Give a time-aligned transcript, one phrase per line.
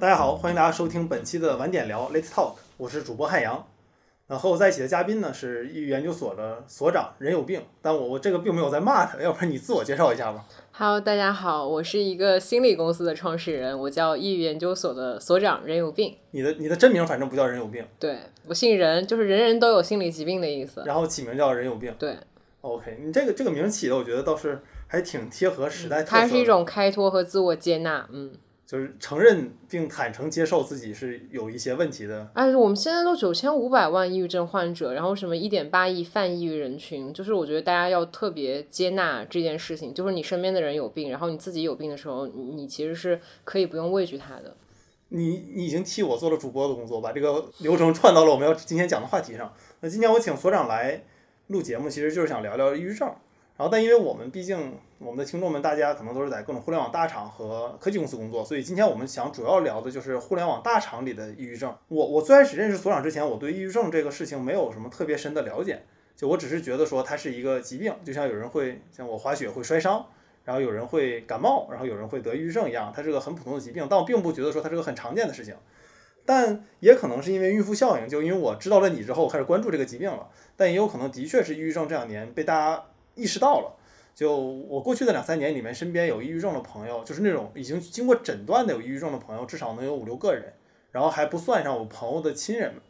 [0.00, 3.66] 大家好，欢迎大家收听本期的晚点聊 Late Talk，我是主播汉阳。
[4.28, 10.44] 那和我在一起的嘉宾呢是抑郁研究所的所长任有病，但我我这个并没有在骂他， 要不然你自我介绍一下吧。
[10.70, 16.16] Hello，大家好，我是一个心理公司的创始人，我叫抑郁研究所的所长任有病。
[16.30, 20.84] 你的你的真名反正不叫任有病，对我姓任，就是人人都有心理疾病的意思。
[20.86, 21.92] 然后起名叫任有病。
[21.98, 22.16] 对
[22.60, 26.20] ，OK，你这个这个名起的，我觉得倒是还挺贴合时代特色的。
[26.22, 28.08] 它是一种开脱和自我接纳。
[28.12, 28.30] 嗯，
[28.68, 32.28] 就是承认并坦诚接受自己是有一些问题的。
[32.34, 44.54] 哎我们现在都九千五百万抑郁症患者，然后什么一点八亿泛抑郁人群，就是我觉得大家要特别接纳这件事情，就是你身边的人有病，然后你自己有病的时候，你你其实是可以不用畏惧他的。
[45.08, 49.50] 你你已经替我做了主播的工作，把这个流程串到了我们要今天讲的话题上。
[49.80, 51.02] 那今天我请所长来
[51.46, 53.10] 录节目，其实就是想聊聊抑郁症。
[53.58, 61.76] 然后，但因为我们毕竟我们的听众们大家可能都是在各种互联网大厂和科技公司工作，所以今天我们想主要聊的就是互联网大厂里的抑郁症。
[61.88, 65.82] 我我最开始认识所长之前，我对抑郁症这个事情没有什么特别深的了解，
[66.14, 70.06] 就我只是觉得说它是一个疾病，就像有人会像我滑雪会摔伤。
[70.44, 75.54] 然后有人会感冒，然后有人会得抑郁症一样，它是个很普通的疾病，但我并不觉得说它是个很常见的事情。
[76.24, 80.26] 但也可能是因为孕妇效应，就因为我知道了你之后，开始关注这个疾病了。
[80.56, 82.82] 但也有可能的确是抑郁症这两年被大家
[83.18, 83.74] 意识到了。
[84.14, 90.54] 就我过去的两三年里面，身边有抑郁症的朋友，就是那种已经经过诊断的有抑郁症的朋友，至少能有五六个人，
[90.92, 92.82] 然后还不算上我朋友的亲人们。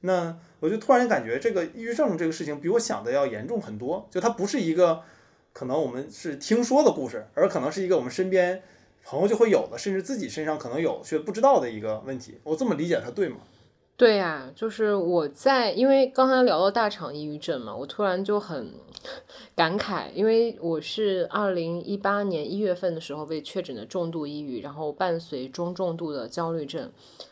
[0.00, 5.02] 那我就突然感觉这个抑郁症这个事情比我想的要严重很多，就它不是一个。
[5.52, 8.62] 可能我们是听说的故事，而可能是一个我们身边
[9.02, 12.38] 朋友就会有的，甚至自己身上可能有却不知道的一个问题。
[12.44, 13.38] 我这么理解它对吗？
[14.00, 18.72] 对呀、就是我在，因为刚才聊到大厂抑郁症嘛，我突然就很
[19.54, 26.90] 感慨，因为我是二零一八年一月份的时候被确诊的重度抑郁，然后伴随中重度的焦虑症。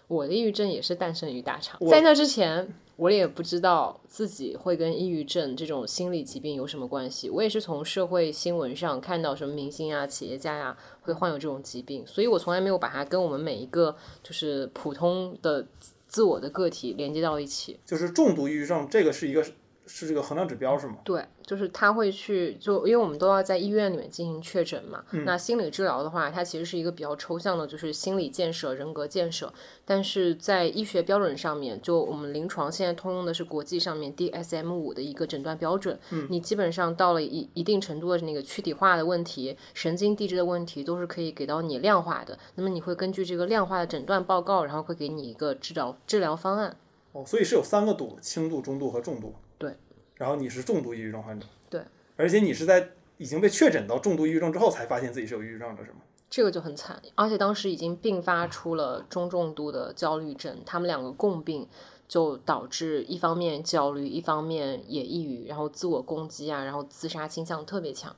[0.08, 2.68] 我的抑郁症也是诞生于大厂，在那之前。
[2.98, 7.30] 我也不知道自己会跟抑郁症这种心理疾病有什么关系。
[7.30, 15.64] 我也是从社会新闻上看到什么明星啊、企业家呀、啊、会患有这种疾病，所以我从来没有把它跟我们每一个就是普通的
[16.08, 17.78] 自我的个体连接到一起。
[17.84, 19.44] 就是重度抑郁症，这个是一个
[19.88, 20.98] 是这个衡量指标是吗？
[21.02, 25.02] 对，就是他会去，就因为我们都要在医院里面进行确诊嘛。
[25.12, 29.52] 嗯、那心理治疗的话，它其实是一个比较抽象的，就是心理建设、人格建设。
[29.86, 35.98] 但是在医学标准上面，就我们临床现在通用的是国际上面 DSM 五的一个诊断标准。
[36.10, 42.38] 嗯，你基本上到了一一定程度的那个躯体化的问题、神经递质的问题，都是可以给到你量化的。
[42.56, 46.76] 那么你会根据这个量化的诊断报告，然后会给你一个治疗治疗方案。
[47.12, 49.34] 哦，所以是有三个度：轻度、中度和重度。
[49.58, 49.76] 对。
[50.14, 51.46] 然后你是重度抑郁症患者。
[51.68, 51.82] 对。
[52.16, 55.98] 而且你是在已经被确诊到重度抑郁症之后，才发现自己是有抑郁症的，是吗？
[56.30, 61.66] 这个就很惨，而且当时已经并发出了中重度的焦虑症，他们两个共病，
[62.06, 68.14] 就导致一方面焦虑，一方面也抑郁，然后自我攻击啊，然后自杀倾向特别强。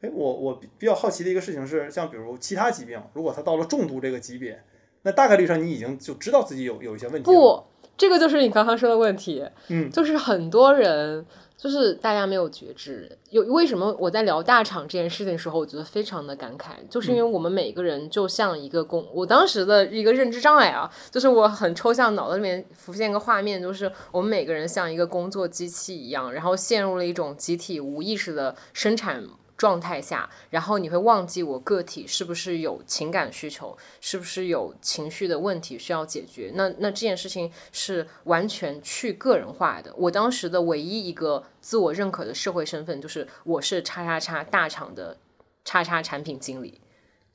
[0.00, 4.60] 哎，我我比较好奇的一个事情是，像比如其他疾病，如果他到了重度这个级别，
[5.02, 7.30] 那大概率上你已经就知道自己有有一些问题。
[7.30, 7.62] 不，
[7.98, 11.26] 这个就是你刚刚说的问题，嗯，就是很多人。
[11.58, 29.20] 就是大家没有觉知，有为什么我在聊大厂这件事情的时候，我觉得非常的感慨，就是因为我们每个人就像一个工，我当时的一个认知障碍啊，就是我很抽象，脑子里面浮现一个画面，就是我们每个人像一个工作机器一样，然后陷入了一种集体无意识的生产
[29.58, 36.50] 状态下，然后你会忘记我个体是不是有情感需求，是不是有情绪的问题需要解决。
[36.54, 39.92] 那那这件事情是完全去个人化的。
[39.98, 45.18] 我当时的唯一一个自我认可的社会身份就是我是叉叉叉大厂的
[45.64, 46.80] 叉叉产品经理。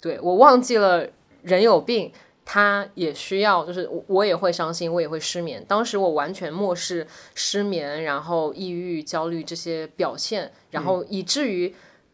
[0.01, 1.07] 对我忘记了
[1.43, 2.11] 人有病。
[2.45, 5.63] 他也需要，就是我也会伤心，我也会失眠。
[5.65, 11.73] 当时我完全漠视失眠，然后抑郁、焦虑这些表现，然后以至于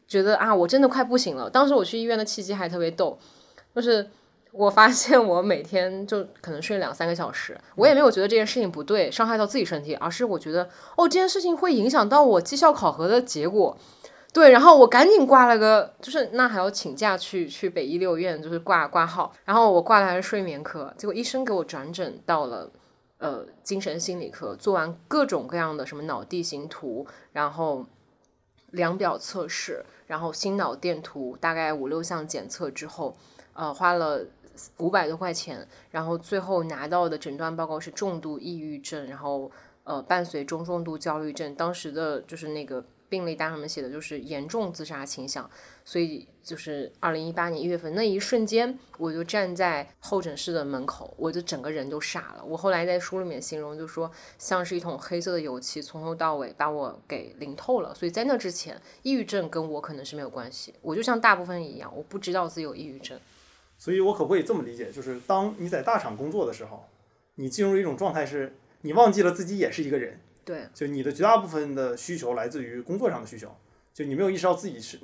[0.09, 1.49] 觉得啊，我真的快不行了。
[1.49, 3.17] 当时我去医院的契机还特别逗，
[3.73, 4.09] 就是
[4.51, 10.63] 我发现我每天就可能睡两三个小时，我也没有觉得这件事情不对，伤害到自己身体，而是我觉得
[10.97, 13.77] 哦，这件事情会影响到我绩效考核的结果。
[14.31, 19.33] 对，然后我赶紧挂了个，就是那还要请假去去北医六院，就是挂挂号。
[19.43, 22.69] 然后我挂的还是睡眠科，结果医生给我转诊到了
[23.17, 27.87] 呃精神心理科，做完各种各样的什么脑地形图，然后
[28.69, 33.15] 量表测试，然后心脑电图，大概五六项检测之后，
[33.53, 34.25] 呃，花了
[34.77, 39.51] 五百多块钱，然后最后拿到的诊断报告是重度抑郁症，然后
[39.83, 45.47] 呃伴随中重度焦虑症，当时的就是那个病历单上面写的就是严重自杀倾向，
[45.89, 52.45] 所以就是二零一八年一月份那一瞬间，我就站在候诊室的门口，我就整个人都傻了。
[52.45, 57.91] 我后来在书里面形容，就说像是一桶黑色的油漆，从头到尾把我给淋透了。
[57.95, 63.19] 所以在那之前，抑郁症跟我可能是没有关系，我就像大部分人一样，我不知道自己有抑郁症。
[63.79, 66.85] 所以我可不可以这么理解，就是当你在大厂工作的时候，
[67.33, 70.19] 你进入一种状态是，你忘记了自己也是一个人。
[70.45, 73.55] 对，就你的绝大部分的需求来自于工作上的需求，
[73.91, 74.99] 就你没有意识到自己是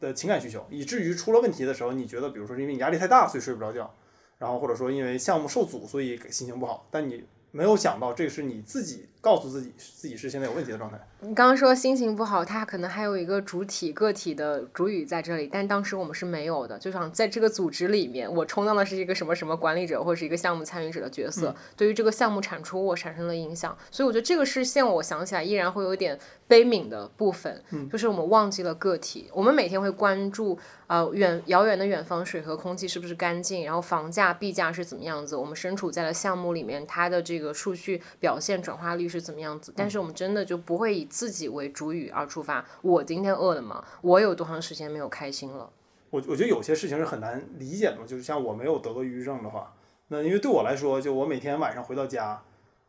[0.00, 3.94] 的情感需求，以至于出了问题的时候，你觉得，比如说是因为你压力太大，所以睡不着觉，
[4.38, 10.98] 然后或者说因为项目受阻，所以心情不好，但你没有想到这是你自己告诉自己自己是现在有问题的状态。
[11.20, 16.78] 你刚刚说心情不好，它可能还有一个主体个体的主语在这里，但当时我们是没有的。
[16.78, 23.76] 就像在这个组织里面，我充当的是一个什么什么管理者或者是一个项目参与者的角色，对于这个项目产出我产生了影响。
[23.90, 26.18] 所以我觉得这个是现我想起来依然会有点
[26.48, 27.62] 悲悯的部分，
[27.92, 29.30] 就是我们忘记了个体。
[29.34, 39.74] 我们每天会关注呃远遥远的远方水和空气是不是干净，然后房价币价是怎么样子，我们身处在了项目里面，它的这个数据表现转化率是怎么样子。
[39.76, 42.64] 但是我们真的就不会以自己为主语而出发。
[42.80, 43.84] 我今天饿了吗？
[44.00, 45.68] 我有多长时间没有开心了？
[46.10, 49.72] 我我觉得有些事情是很难理解的，就是像我没有得过抑郁症的话，
[50.08, 52.42] 那因为对我来说，就我每天晚上回到家，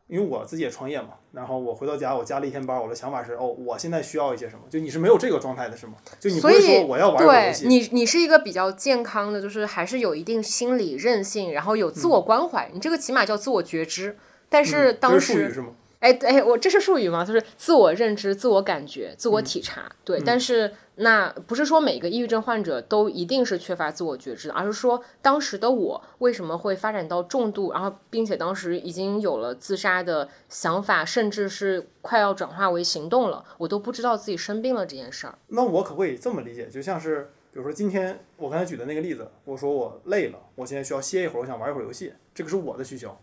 [0.07, 4.63] 因为我自己也创业嘛，然后我回到家，我加了一天班，我的想法是，哦，我现在需要一些什么？
[4.71, 5.93] 就你是没有这个状态的是吗？
[6.19, 7.65] 就你不会说我要玩个游戏？
[7.65, 14.17] 对你，你是一个比较健康的，就是还是有一定心理韧性，然后有自我关怀，你这个起码叫自我觉知。
[14.49, 15.53] 但是当时。
[16.01, 17.23] 哎哎，我这是术语吗？
[17.23, 19.89] 就是自我认知、自我感觉、自我体察。
[20.03, 35.37] 对，但是那不是说每个抑郁症患者都一定是缺乏自我觉知的，而是说当时的我为什么会发展到重度，然后并且当时已经有了自杀的想法，甚至是快要转化为行动了，我都不知道自己生病了这件事儿。
[35.49, 36.67] 那我可不可以这么理解？
[36.67, 43.15] 就像是比如说今天我刚才举的那个例子，我说我累了，我现在需要歇一会儿，我想玩一会儿游戏，这个是我的需求。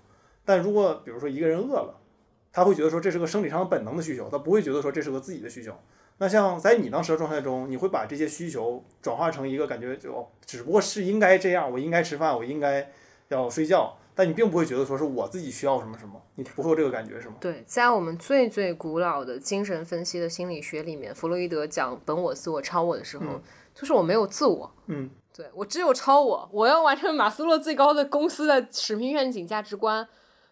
[0.45, 2.01] 但如果比如说一个人饿了，
[2.59, 5.73] 他会觉得说这是个生理上本能的需求，他不会觉得说这是个自己的需求。
[6.19, 12.91] 那像在你当时的状态中，你会把这些需求转化成一个感觉，就只不过是应该这样，我应该吃饭，我应该
[13.29, 17.37] 要睡觉，但你并不会觉得说是我自己需要什么什么，你不会有这个感觉是吗？
[17.41, 23.25] 对，在我们最最古老的精神分析的心理学里面，弗洛伊德讲本我、自我、超我的时候，
[23.73, 30.09] 就是我没有自我，嗯，对我只有超我，我要完成马斯洛最高的公司的使命、愿景、价值观。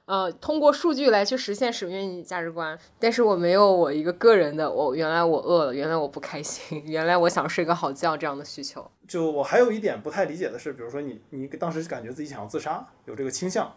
[0.06, 8.88] 呃，通过数据来去实现使命价值观，但是我没有我一个个人的，我原来我饿了，原来我不开心， 原来我想睡个好觉这样的需求。
[9.08, 13.74] 就我还有一点不太理解的是，比如说你你当时感觉自己想要自杀，有这个倾向，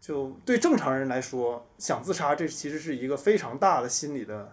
[0.00, 4.52] 就对正常人来说，想自杀这其实是一个非常大的心理的，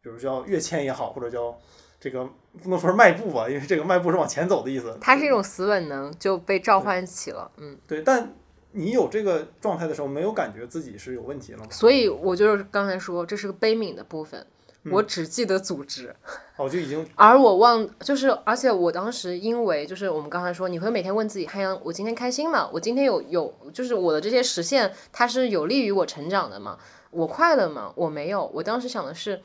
[0.00, 1.58] 比如叫跃迁也好，或者叫
[1.98, 2.24] 这个
[2.62, 4.96] 不能说是迈步吧，因为这个迈步是往前走的意思。
[5.00, 8.32] 它是一种死本能就被召唤起了，嗯，对，但。
[8.72, 11.66] 你有这个状态的时候，没有感觉自己是有问题了吗？
[11.70, 14.46] 所以我就是刚才说，这是个悲悯的部分。
[14.90, 16.16] 我只记得组织，
[16.56, 17.06] 哦，就已经。
[17.14, 22.66] 而我忘，就是，而且我当时因为就是我们刚才说，你会每天问自己，太阳，我今天开心吗？
[22.72, 26.78] 我今天有有，就是我的这些实现，它是有利于我成长的吗？
[27.10, 27.92] 我快乐吗？
[27.94, 28.46] 我没有。
[28.54, 29.42] 我当时想的是，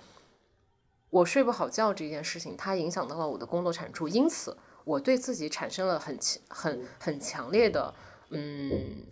[1.09, 4.55] 我睡不好觉这件事情，它影响到了我的工作产出，因此
[4.85, 7.93] 我对自己产生了很强、很很强烈的。
[7.93, 8.03] 嗯，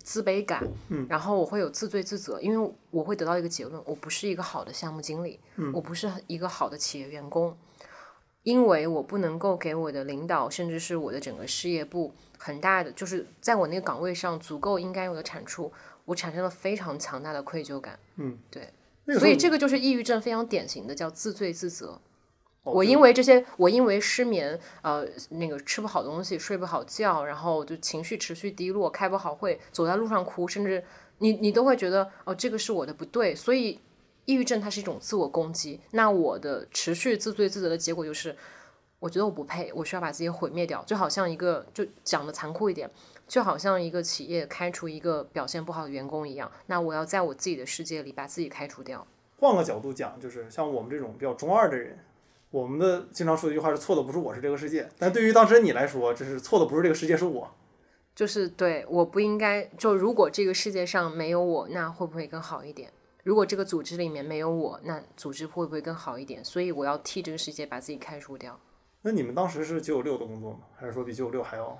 [0.02, 5.38] 自卑感，嗯然后我会有自罪自责，因为我会得到一个结论：我不是一个好的项目经理，
[5.72, 7.56] 我不是一个好的企业员工，
[8.42, 15.72] 因为我不能够给我的领导，甚至是我的整个事业部很大的，就是在我那个岗位上足够应该有的产出，
[16.04, 17.98] 我产生了非常强大的愧疚感。
[18.16, 18.68] 嗯，对，
[19.18, 22.00] 所以这个就是抑郁症非常典型的，叫自罪自责。
[22.64, 30.82] 我因为这些，我因为失眠，呃，那个吃不好东西，睡不好觉，然后就情绪持续低落，开不好会，走在路上哭，甚至
[31.18, 33.34] 你你都会觉得哦，这个是我的不对。
[33.34, 33.78] 所以，
[34.24, 35.78] 抑郁症它是一种自我攻击。
[35.90, 38.34] 那我的持续自罪自责的结果就是，
[38.98, 40.82] 我觉得我不配，我需要把自己毁灭掉。
[40.86, 42.90] 就好像一个，就讲的残酷一点，
[43.28, 46.50] 就好像一个企业开除一个表现不好的员工一样。
[46.64, 49.06] 那我要在我自己的世界里把自己开除掉。
[49.38, 51.98] 换个角度讲，就是像我们这种比较中二的人。
[52.54, 57.52] 我们的经常说的一句话是错的不是我是这个世界，但对于当时你来说，这是错的不是这个世界是我，
[58.14, 62.92] 就是对我不应该就如果这个世界上没有我，那会不会更好一点？
[63.24, 66.44] 如果这个组织里面没有我，那组织会不会更好一点？
[66.44, 68.56] 所以我要替这个世界把自己开除掉。
[69.02, 70.60] 那你们当时是九九六的工作吗？
[70.76, 71.76] 还是说比九九六还要？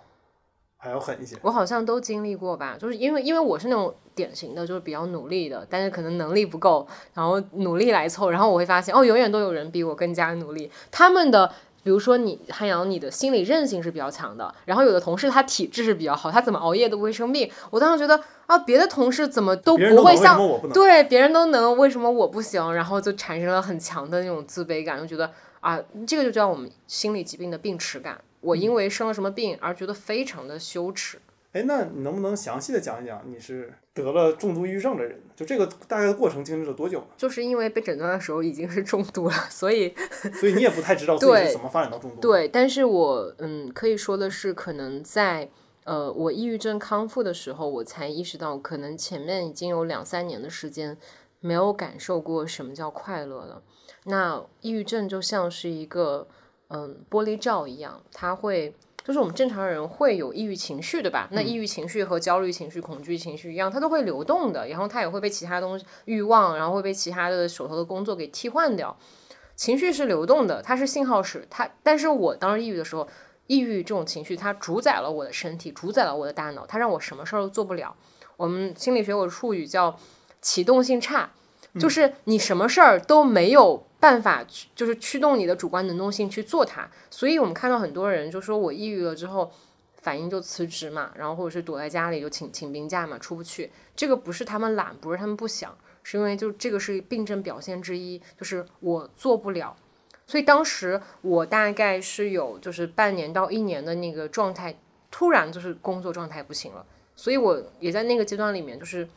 [0.85, 1.35] 还要狠一些。
[1.41, 11.50] 我好像都经历过吧，就是因为因为我是那种典型的，就是比较努力的，但是可能能力不够，然后努力来凑，然后我会发现哦，永远都有人比我更加努力，他们的。
[11.83, 17.50] 比如说你汉阳，你的心理韧性是比较强的，然后有的同事他体质是比较好，他怎么熬夜都不会生病。
[17.69, 20.41] 我当时觉得啊，别的同事怎么都不会像
[20.73, 22.73] 对别人都能，为什么我不行？
[22.73, 28.19] 然后就产生了很强的那种自卑感，就觉得啊，这个就叫我们心理疾病的病耻感。
[28.45, 31.19] 我因为生了什么病而觉得非常的羞耻。
[31.53, 35.21] 哎，那你能不能详细的讲一讲你是得了重度抑郁症的人？
[35.37, 37.01] 就这个大概的过程经历了多久？
[37.17, 39.95] 就是因为被诊断的时候已经是重度了，所以
[40.41, 42.21] 所以你也不太知道 自己是怎么发展到重度。
[42.21, 45.49] 对，但是我嗯可以说的是，可能在
[45.85, 50.99] 呃我抑郁症康复的时候，我才意识到，可能前面已经有两三年的时间
[51.39, 53.63] 没有感受过什么叫快乐了。
[54.07, 56.27] 那抑郁症就像是一个
[56.75, 58.75] 嗯玻璃罩一样，它会。
[59.07, 61.28] 就是我们正常人会有抑郁情绪，对吧？
[61.33, 68.97] 那抑郁情绪和焦虑情绪、恐惧情绪一样，它都会流动的，然后它也会被其他东西欲望，然后会被其他的手头的工作给替换掉。
[69.57, 71.71] 情绪是流动的，它是信号使它。
[71.83, 73.07] 但是我当时抑郁的时候，
[73.47, 77.95] 抑郁这种情绪它主宰了我的身体，主宰了我的大脑，它让我什么事儿都做不了。
[78.38, 79.99] 我们心理学有术语叫
[80.40, 81.31] 启动性差。
[81.78, 86.88] 就是你什么事儿都没有办法去，就是驱动你的主观能动性去做它。
[87.11, 89.50] 所以我们看到很多人就说我抑郁了之后，
[90.00, 93.73] 反应就辞职嘛，然后或者是躲在家里就请请病假嘛，出不去。
[93.97, 99.75] 这个不是他们懒，不是他们不想，是因为就这个是病症表现之一，就是我做不了。
[100.26, 104.78] 所以当时我大概是有就是半年到一年的那个状态，
[105.11, 106.87] 突然就是工作状态不行了。
[107.16, 109.09] 所以我也在那个阶段里面就是。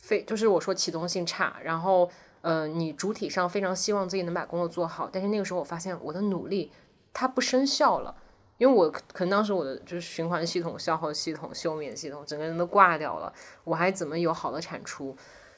[0.00, 6.72] 非就是我说启动性差，然后呃，你主体上非常希望自己能把工作做好，但是那个时候我发现我的努力
[7.12, 8.16] 它不生效了，
[8.56, 13.30] 因为我可能当时我的就是循环系统、消耗系统、休眠系统整个人都挂掉了，
[13.64, 15.14] 我还怎么有好的产出？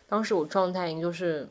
[0.08, 1.48] 当时我状态就是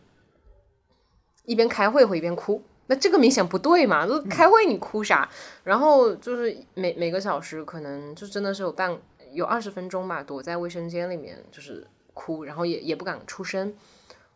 [1.45, 4.05] 一边开会会一边哭，那这个明显不对嘛？
[4.05, 5.29] 都开会你哭啥？
[5.63, 8.99] 然后就是每每个小时可能就真的是有半
[9.31, 11.87] 有二十分钟吧，躲在卫生间里面就是。
[12.13, 13.73] 哭，然后也也不敢出声，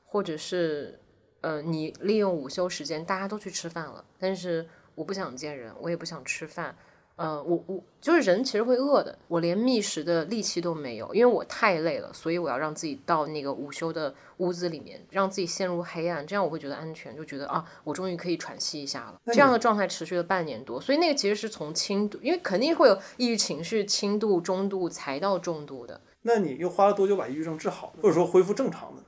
[0.06, 1.00] 或者是，
[1.42, 6.76] 呃，你利用午休时间，大家都去吃饭了，但是我不想见人，我也不想吃饭，
[7.18, 19.20] 呃，我我就是人其实会饿的，我连觅食的力气都没有，因为我太累了，所以我要让自己到那个午休的屋子里面，让自己陷入黑暗，这样我会觉得安全，就觉得啊，我终于可以喘息一下了。
[19.28, 26.00] 这样的状态持续了半年多，所以那个其实是从轻度，因为肯定会有抑郁情绪，轻度、中度才到重度的。
[26.28, 29.04] 那你又花了多久把抑郁症治好，或者说恢复正常的？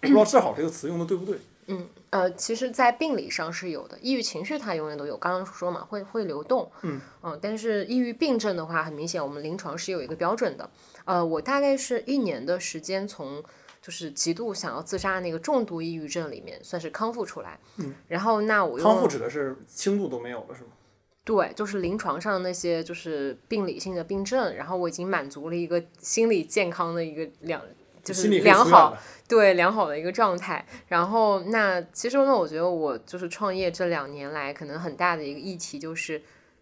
[0.00, 1.38] 不知道“治好”这个词用的对不对？
[1.66, 6.70] 嗯，呃，其实，在病理上是有的，抑郁情绪它永远都有，刚刚说嘛，会会流动。
[6.82, 10.68] 嗯嗯，但是抑郁病症的话，很明显，我们临床是有一个标准的。
[11.04, 13.42] 呃，我大概是一年的时间，从
[13.80, 17.58] 就是极度想要自杀那个重度抑郁症里面，算是康复出来。
[17.76, 20.68] 嗯，然后那我又康复指的是轻度都没有了，是吗？
[21.24, 27.62] 对，就是临床上那些就是病理性的病症，然后我已经满足了一个心理健康的一个两，
[28.02, 28.94] 就是良好，
[29.26, 30.66] 对良好的一个状态。
[30.88, 36.20] 然后那其实呢，我觉得我就是创业这两年来，可能很大的一个议题就是，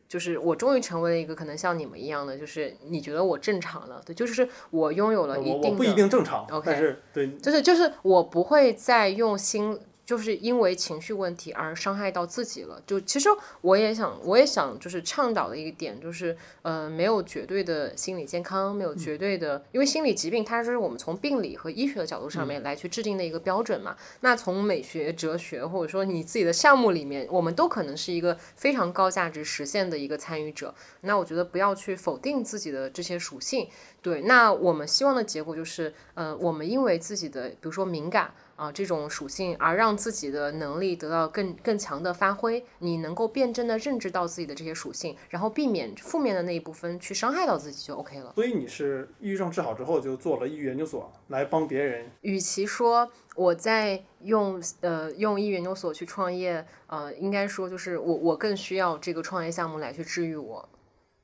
[0.09, 9.81] 就是我终于成为了一个可能像你们一样的，就是你觉得我正常了，对，就是我拥有了一定的，我不一定正常，OK，但是对，就是就是我不会再用心。
[10.13, 12.79] 就是因为情绪问题而伤害到自己了。
[12.87, 13.31] 就其实
[13.63, 23.97] 我也想，我也想，就是倡导的一个点，就是呃，没有绝对的心理健康，没有绝对的，因为心理疾病它是我们从病理和医学的角度上面来去制定的一个标准嘛。
[24.21, 30.75] 那从美学、哲学或者说你自己的项目里面，我们都可能是一个非常高价值实现的一个参与者。
[31.01, 33.67] 那我觉得不要去否定自己的这些属性。
[34.03, 38.35] 对，那我们希望的结果就是，呃，我们因为自己的，比如说敏感。
[38.57, 48.33] 啊，这种属性而让自己的能力得到更更强的发挥，你能够辩证的认知到自己的这些属性，然后避免负面的那一部分去伤害到自己就 OK 了。
[48.35, 52.11] 所以你是抑郁症治好之后就做了抑郁研究所来帮别人。
[52.21, 60.69] 与其说我在用呃用抑郁研究所去创业，呃，应该说就是我我更需要这个创业项目来去治愈我。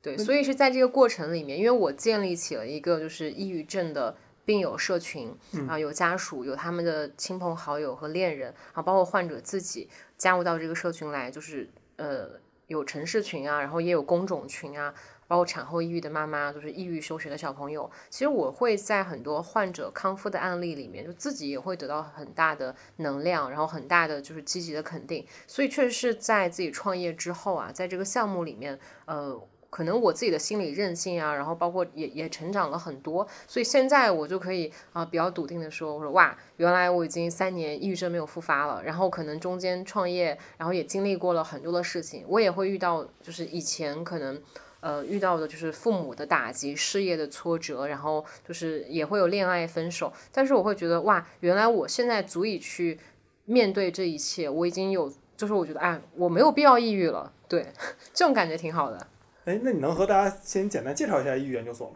[0.00, 4.16] 对，所以是在这个过程里面，因为我建立起了一个就是抑郁症的。
[4.48, 5.36] 病友社群
[5.68, 12.30] 啊，有家属，有他们的亲朋好友和恋人啊，包括患者自己加入到这个社群来，就是呃
[12.66, 14.94] 有城市群啊，然后也有工种群啊，
[15.26, 17.90] 包括产后抑郁的妈妈，就是抑郁休学的小朋友。
[18.08, 25.26] 其实我会在很多患者康复的案例里面，就自己也会得到很大的能量，然后很大的就是积极的肯定。
[25.46, 29.46] 所以确实是在自己创业之后啊，在这个项目里面，呃。
[29.70, 44.40] 可能我自己的心理韧性啊，然后包括也也成长了很多，所以现在我就可以啊、比较笃定的说，我说哇，原来我已经三年抑郁症没有复发了，然后可能中间创业，然后也经历过了很多的事情，我也会遇到就是以前可能。
[44.80, 52.96] 呃，遇到的就是父母的打击、事业的挫折，然后就是也会有恋爱分手，但是我会觉得哇，原来我现在足以去
[53.44, 57.66] 面对这一切，我已经有，就是我觉得哎，我没有必要抑郁了，对，
[58.14, 59.04] 这种感觉挺好的。
[59.48, 61.94] 哎，那你能和大家先简单介绍一下抑郁研究所吗？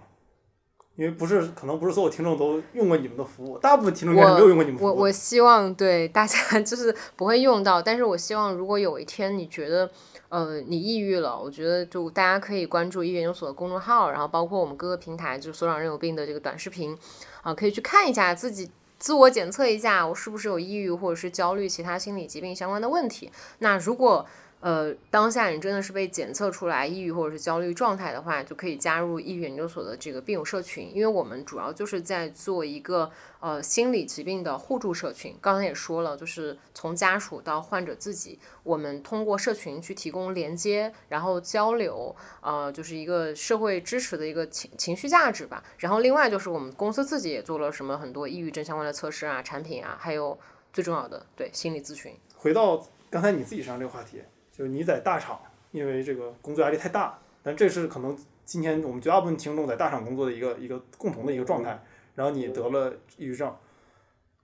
[0.97, 4.88] 因为不是，可能不是所有听众都用过你们的服务，大部分听众应该没有用过你们服务。
[4.88, 9.90] 我我希望对大家 就是不会用到，但是我希望如果有一天你觉得
[10.30, 16.97] 呃你抑郁了，我觉得就大家可以关注抑郁研究所的公众号，然后包括我们各个平台，就所长人有病的这个短视频
[17.42, 18.71] 啊、可以去看一下自己。
[18.99, 23.32] 自我检测一下，我是不是有抑郁或者是焦虑、其他心理疾病相关的问题？
[23.59, 24.25] 那如果
[24.62, 35.37] 呃，当下你真的是被检测出来抑郁或者是焦虑状态的话，就可以加入抑郁研究所的这个病友社群，因为我们主要就是在做一个呃心理疾病的互助社群。
[35.40, 45.64] 刚才也说了，就是从家属到患者自己，我们通过社群去提供连接，然后交流，呃，就是一个社会支持的一个情情绪价值吧。
[45.78, 50.38] 然后另外就是我们公司自己也做了什么很多抑郁症相关的测试啊、产品啊，还有
[50.73, 52.14] 最重要的对心理咨询。
[52.37, 55.40] 回到刚才你自己上这个话题，就是你在大厂，
[55.71, 61.82] 因为这个工作压力太大，但这是可能今天我们绝大部分听众在大厂工作的一个一个共同的一个状态。
[62.14, 63.56] 然后你得了抑郁症，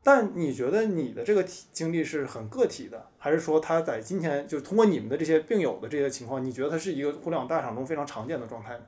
[0.03, 8.85] 但你觉得你的这个体经历是很个体的，还是说他在今天就通过你们的这些病友的这些情况，你觉得他是一个互联网大厂中非常常见的状态呢？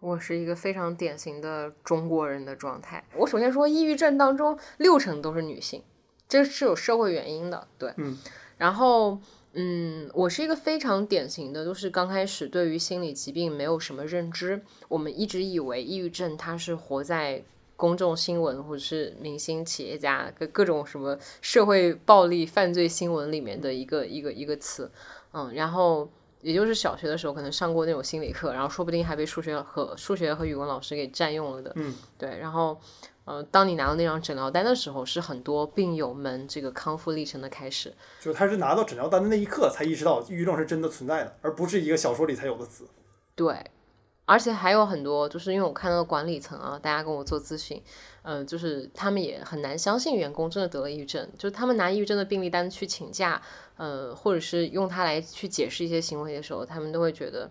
[0.00, 3.02] 我是一个非常典型的中国人的状态。
[3.16, 5.82] 我首先说，抑郁症当中六成都是女性，
[6.28, 7.94] 这是有社会原因的，对。
[7.96, 8.18] 嗯。
[8.58, 9.18] 然后，
[9.52, 17.42] 嗯，我是一个非常典型的，就是刚开始对于心理疾病没有什么认知，我们一直以为抑郁症它是活在
[17.76, 24.90] 公众新闻或者是明星、企业家各各种什么社会暴力、犯罪新闻里面的一个一个一个词，
[25.32, 26.08] 嗯，然后。
[26.42, 31.70] 也就是小学的时候可能上过那种心理课，然后说不定还被数学和数学和语文老师给占用了的。
[31.74, 32.38] 嗯，对。
[32.38, 32.80] 然后，
[33.24, 37.94] 呃，当你拿到那张诊疗单的时候，是很多病友们这个康复历程的开始。
[38.20, 42.88] 就他是拿到诊疗单的那一刻才意识到抑郁症是真的存在的，而不是一个小说里才有的词。
[43.36, 43.64] 对，
[44.24, 47.80] 而且还有很多，就是因为我看到管理层啊，大家跟我做咨询，
[48.22, 53.40] 嗯、就是他们也很难相信员工真的得了抑郁症，就是他们拿抑郁症的病历单去请假，
[53.76, 57.50] 呃，或者是用它来去解释一些行为的时候，他们都会觉得，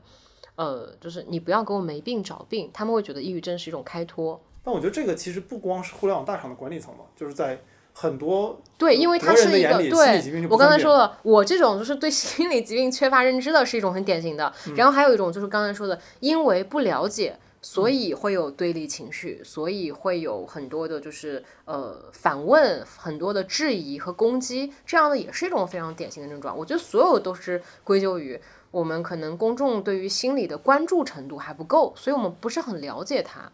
[0.56, 4.42] 呃，就是你不要给我没病找病，他们会觉得抑郁症是一种开脱。
[4.64, 7.60] 但我觉得这个其实不光是互联网大厂的管理层嘛，就是在
[7.94, 14.54] 很多对，因为它是一个对我刚才说了，我这种就是对心理疾病缺乏认知的，是一种很典型的。
[14.68, 26.58] 嗯 然后还有一种就是刚才说的，因为不了解，所以会有对立情绪，所以会有很多的就是呃反问，很多的质疑和攻击，这样的也是一种非常典型的症状。
[26.58, 28.40] 我觉得所有都是归咎于
[28.72, 33.52] 我们可能公众对于心理的关注程度还不够，所以我们不是很了解它。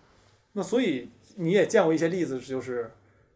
[0.57, 2.89] 那所以你也见过一些例子，就是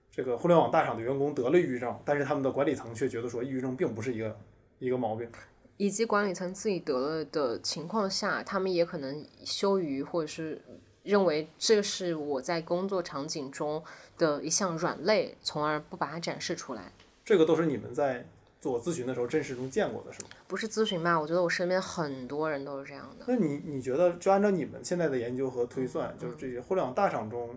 [0.09, 4.37] 这个互联网大厂的员工得了抑郁症，但是他们的管理层却觉得说抑郁症并不是一个
[4.79, 5.29] 一个毛病。
[5.75, 10.61] 以及管理层自己得了的情况下，他们也可能羞于或者是
[11.03, 13.83] 认为这是我在工作场景中
[14.17, 16.91] 的一项软肋，从而不把它展示出来。
[17.25, 18.25] 这个都是你们在
[18.59, 20.29] 做咨询的时候真实中见过的，是吗？
[20.47, 21.19] 不是咨询吧？
[21.19, 23.25] 我觉得我身边很多人都是这样的。
[23.27, 27.55] 那你你觉得，就按照你们现在的研究和推算，就是这些互联网大厂中，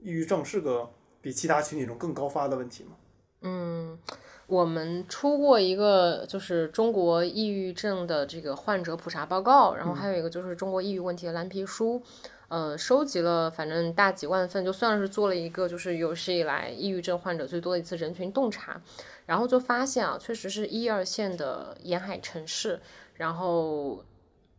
[0.00, 0.88] 抑郁症是个
[1.20, 2.90] 比其他群体中更高发的问题吗？
[3.42, 3.98] 嗯，
[4.46, 12.02] 我们出过一个就是中国抑郁症的这个患者普查报告，然后还有一个就是中国抑郁问题的蓝皮书，
[12.48, 18.80] 呃，收集了反正大几万份，就算是做了一个就是有史以来抑郁症患者最多的一次人群洞察，
[19.26, 22.80] 然后就发现啊，确实是一二线的沿海城市，
[23.14, 24.04] 然后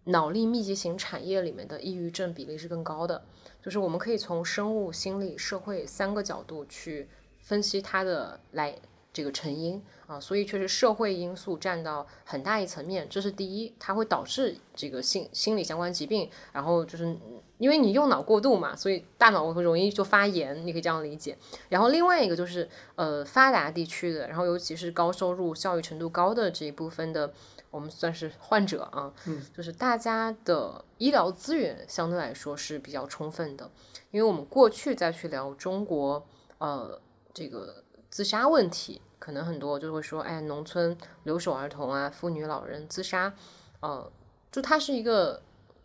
[0.03, 3.23] 脑力密集型产业里面的抑郁症比例是更高的。
[3.62, 7.10] 就是我们可以从生物、心理、社会三个角度去
[7.41, 8.77] 分析它的来
[9.12, 17.15] 这个成因啊，所以确实社会因素占到很大一层面，这是第一，它会导致这个心心理相关疾病，然后就是
[17.58, 21.38] 因为你用脑过度嘛，所以大脑会容易就发炎，你可以这样理解。
[21.70, 27.34] 然后另外一个就是呃发达地区的，然后尤其是高收入、教育程度高的这一部分的。
[27.70, 33.70] 我们算是患者啊，嗯，就是大家的医疗资源相对来说是比较充分的，
[34.10, 36.26] 因为我们过去再去聊中国
[36.60, 37.00] 呃
[37.34, 43.34] 这个自杀问题，可能很多就会说，哎，农村留守儿童啊、妇女老人自杀，
[43.80, 44.12] 呃，
[44.51, 45.41] 就它是一个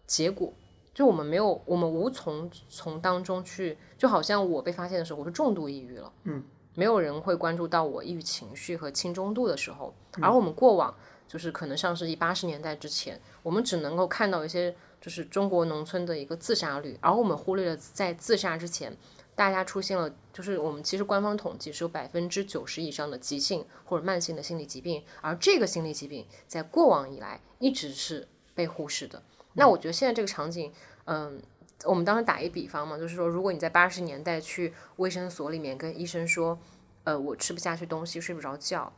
[0.07, 0.53] 结果，
[0.95, 10.95] 就我们没有，我们无从从当中去，就好像我被发现的时候，我是重度抑郁了，嗯，没有人会关注到我抑郁情绪和轻中度的时候，而我们过往
[11.27, 18.95] 就是可能上世纪八十年代之前，我们只能够看到一些就是中国农村的一个自杀率，而我们忽略了在自杀之前，
[19.35, 29.23] 大家出现了，就是我们其实官方统计是有百分之九十以上的急性或者慢性的心理疾病，而这个心理疾病在过往以来一直是被忽视的。
[29.55, 30.73] 那我觉得现在这个场景，
[31.05, 31.43] 嗯，
[31.85, 36.59] 我们当时打一比方嘛，就是说，如果你在八十年代去卫生所里面跟医生说，
[37.05, 38.93] 呃，我吃不下去东西，睡不着觉，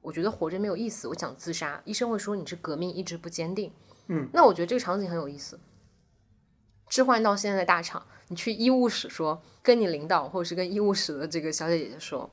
[0.00, 3.72] 我觉得活着没有意思，我想自杀，医生会说你是革命意志不坚定。
[4.08, 5.58] 嗯，那我觉得这个场景很有意思。
[6.88, 12.30] 置换到现在的大厂，你去医务室说，跟你领导或者是跟医务室的这个小姐姐说，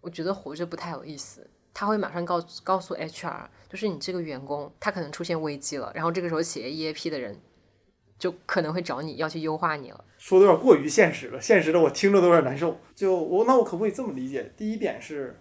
[0.00, 1.48] 我觉得活着不太有意思。
[1.72, 7.40] 他会马上告告诉 HR，就是你这个员工他可能出现危机了，然后这个时候企业 EAP 的人
[8.18, 10.04] 就可能会找你要去优化你了。
[10.18, 12.76] 说的有点过于现实了，现实的我听着都有点难受。
[12.96, 14.52] 就我那我可不可以这么理解？
[14.56, 15.38] 第一点是，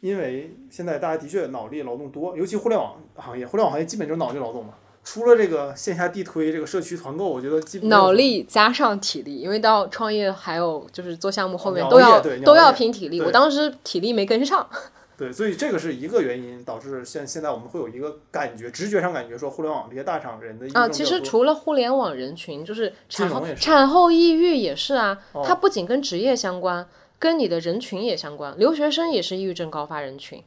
[0.00, 4.74] 因为现在大家的确脑力劳动多，尤其互联网行业，互联网行业基本就是脑力劳动嘛。
[5.08, 13.20] 除了这个线下地推、这个社区团购，我觉得基本脑力加上体力，因为到创业还有就是做项目后面哦都要都要拼体力。
[13.20, 14.68] 我当时体力没跟上，
[15.16, 26.84] 对，所以这个是一个原因，导致现现在我们会有一个感觉，直觉上感觉说互联网这些大厂人的啊，其实除了互联网人群，就是产后产后抑郁也是啊，哦它不仅跟职业相关，
[27.20, 28.58] 跟你的人群也相关。
[28.58, 30.42] 留学生也是抑郁症高发人群。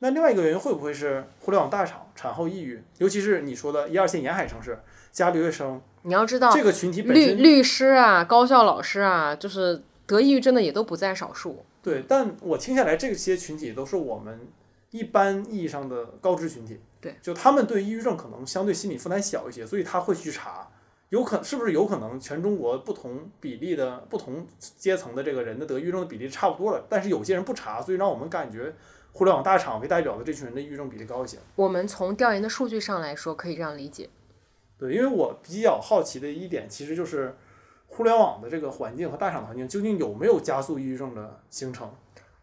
[0.00, 4.78] 那另外一个原因会不会是互联网大厂产后抑郁，尤其是你说的一二线沿海城市
[5.10, 11.64] 加留学生你要知道，这个群体本身律律师啊、高校老师啊，就是得抑郁症的也都不在少数。
[11.82, 14.40] 对，但我听下来这些群体都是我们
[14.90, 20.68] 一般意义上的高知群体，对，就他们对抑郁症可能相对心理负担小一些，所以他会去查，
[21.08, 28.74] 有可是不是有可能全中国不同比例的不同阶层的这个人的得抑郁症的比例差不多了，但是有些人不查，所以让我们感觉
[29.12, 31.38] 互联网大厂为代表的这群人的抑郁症比例高一些。
[31.56, 34.08] 我们从调研的数据上来说，可以这样理解。
[34.78, 37.36] 对，因为我比较好奇的一点，其实就是
[37.88, 41.90] 互联网的这个环境和大厂的环境究竟有没有加速抑郁症的形成？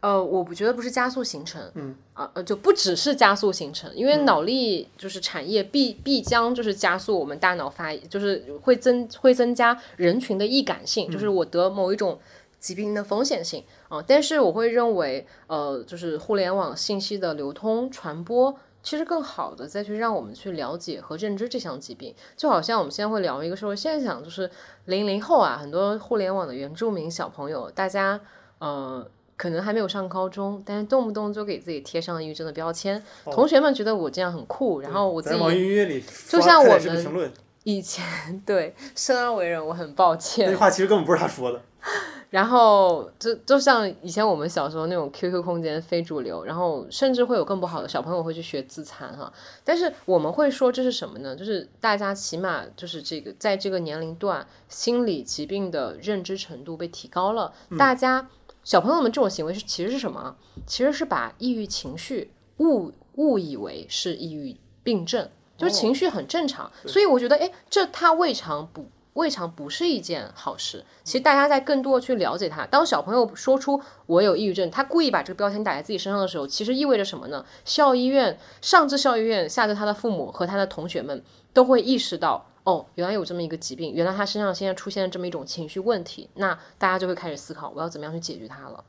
[0.02, 12.20] 呃，我不觉得不是加速形成，嗯啊呃，就不只是加速形成，因为脑力就是产业必必将就是加速我们大脑发，就是会增会增加人群的易感性，就是我得某一种
[12.66, 18.58] 疾病的风险性啊、但是我会认为，呃，就是互联网信息的流通传播。
[18.82, 24.48] 其实更好的再去让我们去了解和认知这项疾病，就好像我们现在会聊一个社会，现在讲就是
[24.86, 28.20] 零零后啊，很多互联网的原住民小朋友，大家
[28.60, 29.04] 呃
[29.36, 33.04] 可能还没有上高中，但是动不动就给自己贴上抑郁症的标签。
[33.24, 37.32] 哦同学们觉得我这样很酷，然后我自在网易己音乐里就像我们
[37.64, 38.06] 以前
[38.46, 40.56] 对生而为人，我很抱那歉句。
[40.56, 41.60] 话其实根本不是他说的。
[42.36, 49.32] 然后就就像以前我们小时候那种 QQ 空间非主流，然后甚至会有更不好的小朋友会去学自残哈。
[49.64, 51.34] 但是我们会说这是什么呢？
[51.34, 58.28] 就是大家起码就是这个在这个年龄段，心理疾病的认知程度被提高了，大家
[58.66, 60.36] 小朋友们这种行为是其实是什么啊？
[60.68, 66.70] 其实是把抑郁情绪误误以为是抑郁病症，就是情绪很正常。
[66.86, 70.86] 所以我觉得，哎，这他未尝不未尝不是一件好事。
[71.04, 72.66] 其实大家在更多的去了解他。
[72.68, 77.46] 当小朋友说出我有抑郁症，他故意把这个标签打在自己身上的时候，其实意味着什么呢？
[77.66, 82.46] 校医院上至校医院，下至他的父母和他的同学们都会意识到。
[82.66, 88.84] 哦，原来有这么一个疾病，原来他身上现在出现了这么一种情绪问题，那大家就会开始思考，我要怎么样去解决它了。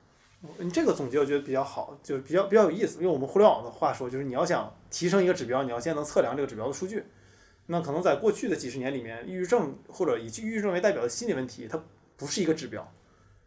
[0.59, 3.03] 你这个总结我觉得比较好，就比较比较有意思。
[3.03, 7.05] 用我们互联网的话说，就是你要想提升一个指标，你要先能测量这个指标的数据。
[7.67, 11.83] 那可能在过去的几十年里面，抑郁症或者以抑郁症为代表的心理问题，它
[12.17, 12.93] 不是一个指标，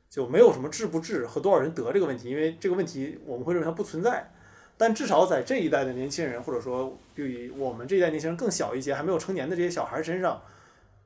[0.10, 4.32] 就没有什么治不治和多少人得这个问题，因为这个问题我们会认为它不存在。
[4.78, 10.42] 但至少在这一代的年轻人，或者说比我们这一代年轻人更小一些，还没有成年的这些小孩身上，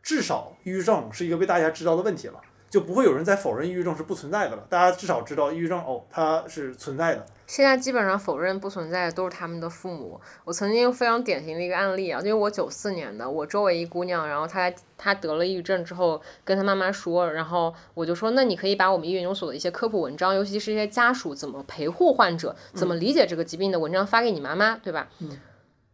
[0.01, 2.39] 至少抑郁症是一个被大家知道的问题了。
[2.69, 4.65] 就不会有人再否认抑郁症是不存在的了。
[4.67, 7.25] 大家至少知道抑郁症哦，它是存在的。
[7.53, 10.19] 现在基本上否认不存在的都是他们的父母。
[10.43, 25.07] 我曾经非常典型的一个案例啊，因为我九四年的，我周围一姑娘，然后她她得了抑郁症之后，跟她妈妈说，然后我就说，那你可以把我们医院研究所的一些科普文章，尤其是一些家属怎么陪护患者，怎么理解这个疾病的文章发给你妈妈，对吧？
[25.19, 25.37] 嗯。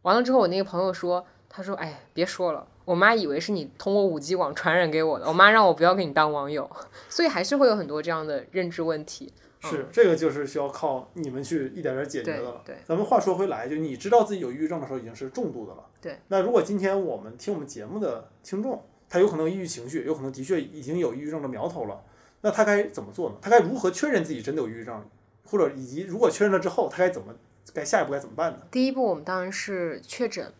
[0.03, 2.65] 完了之后，我那个朋友说，他说，哎，别说了。
[2.85, 6.71] 我妈以为是你通过五 G 网传染给我的，我妈让我不要给你当网友，
[7.09, 9.33] 所以还是会有很多这样的认知问题。
[9.61, 12.61] 是这个就是需要靠你们去一点点解决的了。
[12.65, 15.85] 对对咱们话说回来，就你知道自己有抑郁症的时候已经是重度的了。
[16.01, 16.17] 对。
[16.29, 22.01] 那如果今天我们听我们节目的听众，他有可能有抑郁情绪，有可能的确已经有抑郁症的苗头了，
[22.41, 23.35] 那他该怎么做呢？
[23.41, 25.03] 他该如何确认自己真的有抑郁症，
[25.45, 27.35] 或者以及如果确认了之后，他该怎么
[27.73, 28.59] 该下一步该怎么办呢？
[28.71, 30.51] 第一步，我们当然是确诊。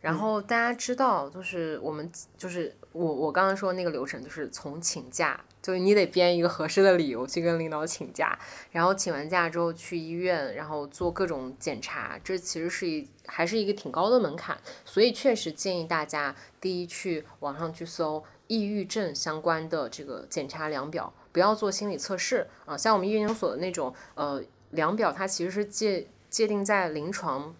[0.00, 8.38] 然后大家知道，就是我们就是我我刚刚说那个流程，就是从请假，就是你得编一个合适的理由去跟领导请假，
[8.70, 27.54] 然后请完假之后去医院，然后做各种检查，这其实是一还是一个挺高的门槛，所以确实建议大家第一去网上去搜抑郁症相关的这个检查量表，不要做心理测试啊，像我们研究所的那种呃量表，它其实是界界定在临床。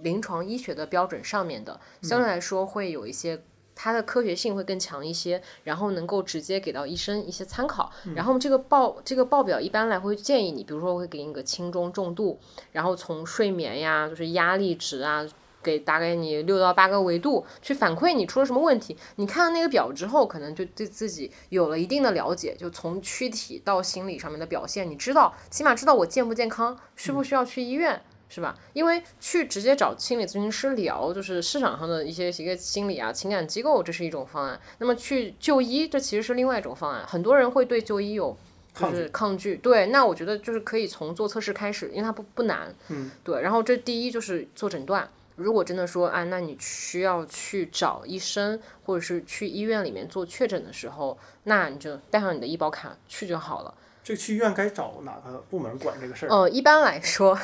[0.00, 3.42] 临床医学的标准上面的，相对来说会有一些
[3.80, 7.92] 它的科学性会更强一些，然后能够直接给到医生一些参考。
[8.16, 12.40] 然后这个报这个报表一般来会建议你，比如说会给你个轻中重度，
[12.72, 15.24] 然后从睡眠呀，就是压力值啊，
[15.62, 18.96] 给大概你六到八个维度去反馈你出了什么问题。
[19.14, 28.02] 你看了那个表之后，可能就对自己有了一定的了解，就从躯体到心理上面的表现，你知道起码知道我健不健康，需不需要去医院。
[28.28, 28.54] 是吧？
[28.74, 34.60] 因为去直接找心理咨询师聊，就是市场上的一些一个心理啊、情感机构，这是一种方案。
[34.78, 37.06] 那么去就医，这其实是另外一种方案。
[37.06, 38.36] 很多人会对就医有
[38.74, 39.56] 就是抗拒。
[39.56, 42.74] 对，那我觉得就是可以从做测试开始，因为它不不难。
[42.88, 43.10] 嗯。
[43.24, 45.08] 对，然后这第一就是做诊断。
[45.36, 53.72] 如果真的说，啊，那你需要去找医生，或者是去医院里面做确诊的时候，那你就带上你的医保卡去就好了。
[54.08, 56.30] 这去医院该找哪个部门管这个事儿？
[56.30, 57.38] 呃，一般来说，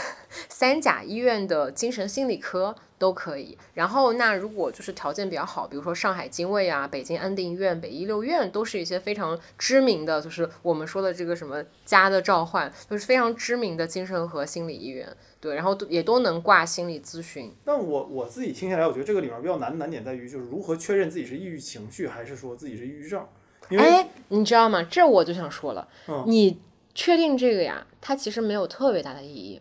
[0.49, 3.59] 三甲医院的精神心理科都可以。
[3.75, 15.07] 然后，那如果就是条件比较好，比如说上海精卫啊、北京安定医院、北医六院，都是一些非常知名的，就是我们说的这个什么家的召唤，就是非常知名的精神和心理医院。
[15.39, 17.53] 对，然后也都能挂心理咨询。
[17.67, 23.23] 那我我自己听下来，我觉得这个里面比较难的难点在于，就是如何确认自己是抑郁情绪，还是说自己是抑郁症。
[23.71, 24.83] 哎，你知道吗？
[24.83, 25.89] 这我就想说了，
[26.27, 26.61] 你
[26.95, 27.87] 确定这个呀？
[28.01, 29.61] 它其实没有特别大的意义。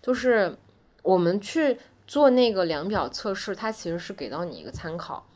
[0.00, 0.56] 就是
[1.02, 5.26] 我们去做那个量表测试，它其实是给到你一个参考。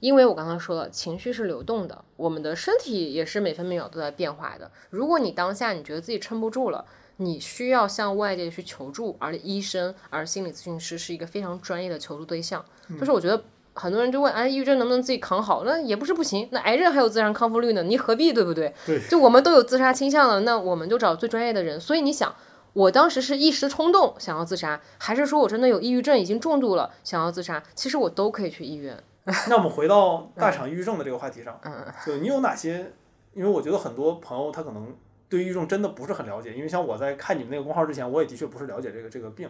[0.00, 4.70] 因为我刚刚说了，情绪是流动的，我们的身体也是每分每秒都在变化的。
[4.90, 6.84] 如果你当下你觉得自己撑不住了，
[7.16, 12.64] 你需要向外界去求助，而医生、而心理咨询师是一个非常专业的求助对象。
[12.98, 13.42] 就是我觉得。
[13.74, 15.64] 很多人就问，哎，抑郁症能不能自己扛好？
[15.64, 16.48] 那也不是不行。
[16.52, 18.74] 那癌症还有自然康复率呢，你何必，对不对？
[18.86, 19.00] 对。
[19.08, 21.80] 就我们都有自杀倾向了，那我们就找最专业的人。
[21.80, 22.34] 所以你想，
[22.74, 27.62] 我当时是一时冲动想要自杀，还是说我真的有抑郁症已经重度了想要自杀？
[27.74, 28.96] 其实我都可以去医院。
[29.48, 31.72] 那我们回到大厂抑郁症的这个话题上，嗯，
[32.04, 32.92] 就你有哪些？
[33.34, 34.94] 因为我觉得很多朋友他可能
[35.28, 39.48] 对抑郁症真的不是很了解，因为像我在看你们那个公号之前，我也的确不是了解这个这个病。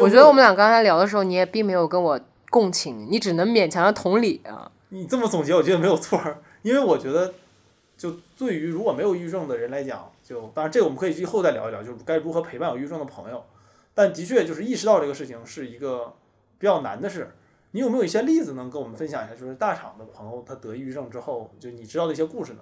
[0.00, 2.18] 我觉得我们俩刚才聊的时候，你也并没有跟我。
[2.52, 4.70] 共情，你只能勉强的同理啊。
[4.90, 6.42] 你这么总结，我觉得没有错儿。
[6.60, 7.32] 因为我觉得，
[7.96, 13.42] 就对于如果没有抑郁症的人来讲，就当然这个我们可以以后再聊一聊，就是该如何陪伴有抑郁症的朋友。
[13.94, 16.12] 但的确，就是意识到这个事情是一个
[16.58, 17.32] 比较难的事。
[17.70, 19.34] 你有没有一些例子能跟我们分享一下？
[19.34, 22.58] 就是大厂的朋友他得抑郁症之后，就你知道的一些故事呢？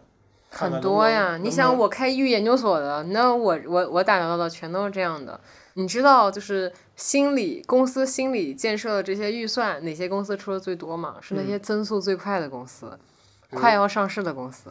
[0.50, 5.40] 很多呀，你想我开抑郁研究所的，那我我我打交道的全都是这样的。
[5.74, 11.16] 你知道就是心理公司心理建设的这些预算，哪些公司出的最多吗？
[11.20, 12.98] 是那些增速最快的公司，
[13.50, 14.70] 快要上市的公司。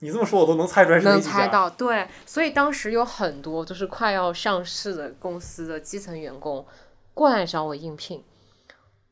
[0.00, 2.08] 你这么说，我都能猜出来是能猜到，对。
[2.26, 6.66] 所以当时有很多就是快要上市的公司的基层员工
[7.14, 8.22] 过来找我应聘。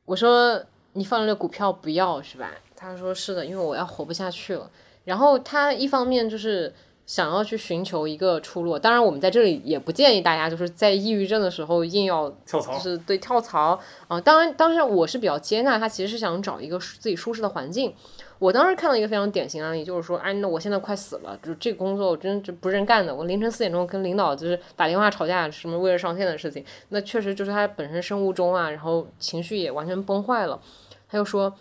[0.04, 2.50] 我说你放了股票不要是吧？
[2.74, 4.70] 他说是的，因为我要活不下去了。
[5.04, 6.74] 然后他一方面就是。
[7.06, 14.20] 想要去寻求一个出路，当然我们在这里也不建议大家就是在抑郁症的时候硬要跳槽，就是对跳槽啊。
[14.20, 17.94] 当然，当时我是比较接纳他，其实是想找一个自己舒适的环境。
[18.38, 23.14] 我当时看到一个非常典型案例，就是说，哎，那我现在快死了，就这个工作我真就不认干的。
[23.14, 30.60] 我凌晨四点钟跟领导就是打电话吵架，什么为了上线的事情，那确实就是他本身生物钟啊，然后情绪也完全崩坏了。
[31.08, 31.54] 他又说。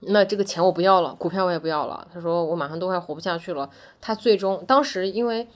[0.00, 2.06] 那这个钱我不要了，股票我也不要了。
[2.12, 3.68] 他说我马上都快活不下去了。
[4.00, 5.46] 他最终当时因为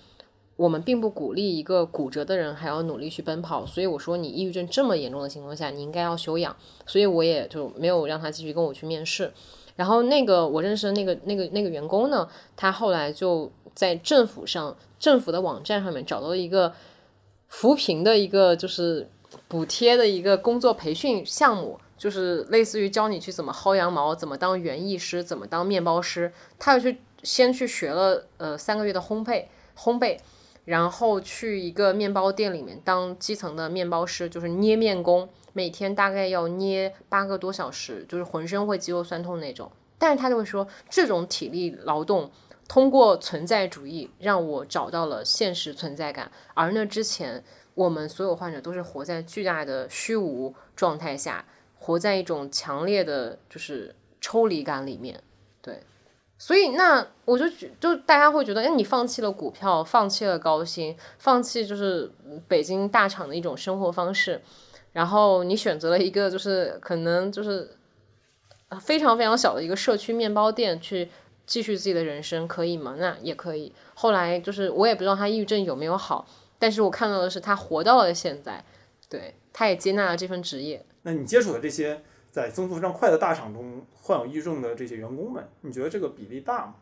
[0.57, 6.55] 我们并不鼓励一个骨折的人还要努力去奔跑，所以我说你抑郁症这么严重的情况下，你应该要休养。
[6.87, 9.33] 所以我也就没有让他继续跟我去面试。
[9.77, 16.73] 然后那个我认识的那个那个那个员工呢，他后来就在政府上政府的网站上面找到了一个
[17.49, 19.09] 扶贫的一个就是
[19.49, 21.79] 补贴的一个工作培训项目。
[22.03, 26.33] 就是类似于教你去怎么薅羊毛，怎么当园艺师，怎么当面包师。
[26.59, 29.45] 他要去先去学了呃三个月的烘焙，
[29.79, 30.19] 烘焙，
[30.65, 39.71] 然后去一个面包店里面当基层的面包师，就是捏面工，每天大概要捏八个多小时，就是浑身会肌肉酸痛那种。
[39.97, 42.33] 但是他就会说，这种体力劳动
[42.67, 51.45] 通过存在主义让我找到了现实存在感，而那之前我们所有患者都是活在巨大的虚无状态下，
[51.83, 55.21] 活在一种强烈的就是抽离感里面，
[55.61, 55.83] 对。
[56.39, 62.11] 所以，那我就觉，就大家会觉得，哎，你放弃了股票，放弃了高薪，放弃就是
[62.47, 64.41] 北京大厂的一种生活方式，
[64.93, 67.77] 然后你选择了一个就是可能就是
[68.81, 71.09] 非常非常小的一个社区面包店去
[71.47, 72.97] 继续自己的人生，可以吗？
[72.99, 73.73] 那也可以。
[73.95, 76.27] 后来就是我也不知道他抑郁症有没有好，
[76.59, 78.65] 但是我看到的是他活到了现在，
[79.09, 80.85] 对，他也接纳了这份职业。
[81.03, 82.03] 那你接触的这些？
[82.31, 86.77] 在增速非常快的大厂中患有抑郁症的这些员工们，你觉得这个比例大吗？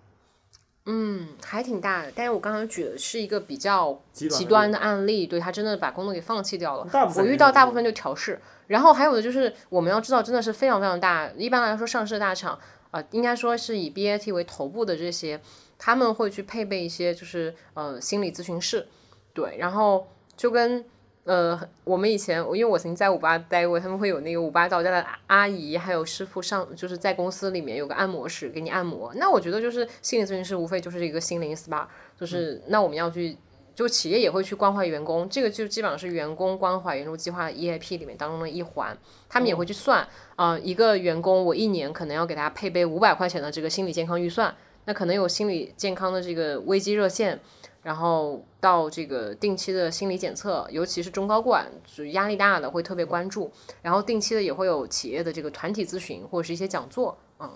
[0.86, 2.12] 嗯，还挺大的。
[2.14, 6.88] 但是我刚刚举的是一个比较极端的案例，对他真的把工作给放弃掉了。
[7.16, 11.28] 我遇到大部分就调试，然后还有的就是我们要知道，真的是非常非常大。
[11.36, 12.56] 一般来说，上市大厂
[12.92, 15.40] 啊，应该说是以 BAT 为头部的这些，
[15.78, 18.86] 他们会去配备一些就是呃心理咨询室，
[19.34, 20.06] 对，然后
[20.36, 20.84] 就跟。
[21.24, 29.12] 呃，我们以前，因为我曾经在五八待过，他们会有那个五八到家的阿姨，还有师傅上，就是在公司里面有个按摩室给你按摩。
[29.14, 31.84] 那我觉得就是心理咨询师无非就是一个心灵 SPA，
[32.18, 33.36] 就是那我们要去，
[33.74, 38.96] 就企业也会去关怀员工，这个就基本上是员工关怀援助计划 EIP 里面当中的一环。
[39.28, 44.56] 他们也会去算啊，一个员工我一年可能要给他配备五百块钱的这个心理健康预算，
[44.86, 47.38] 那可能有心理健康的这个危机热线。
[47.82, 53.50] 然后到这个定期的心理检测，尤其是中高管，就压力大的会特别关注。
[53.82, 57.50] 然后定期的也会有企业的这个团体咨询或者是一些讲座，嗯。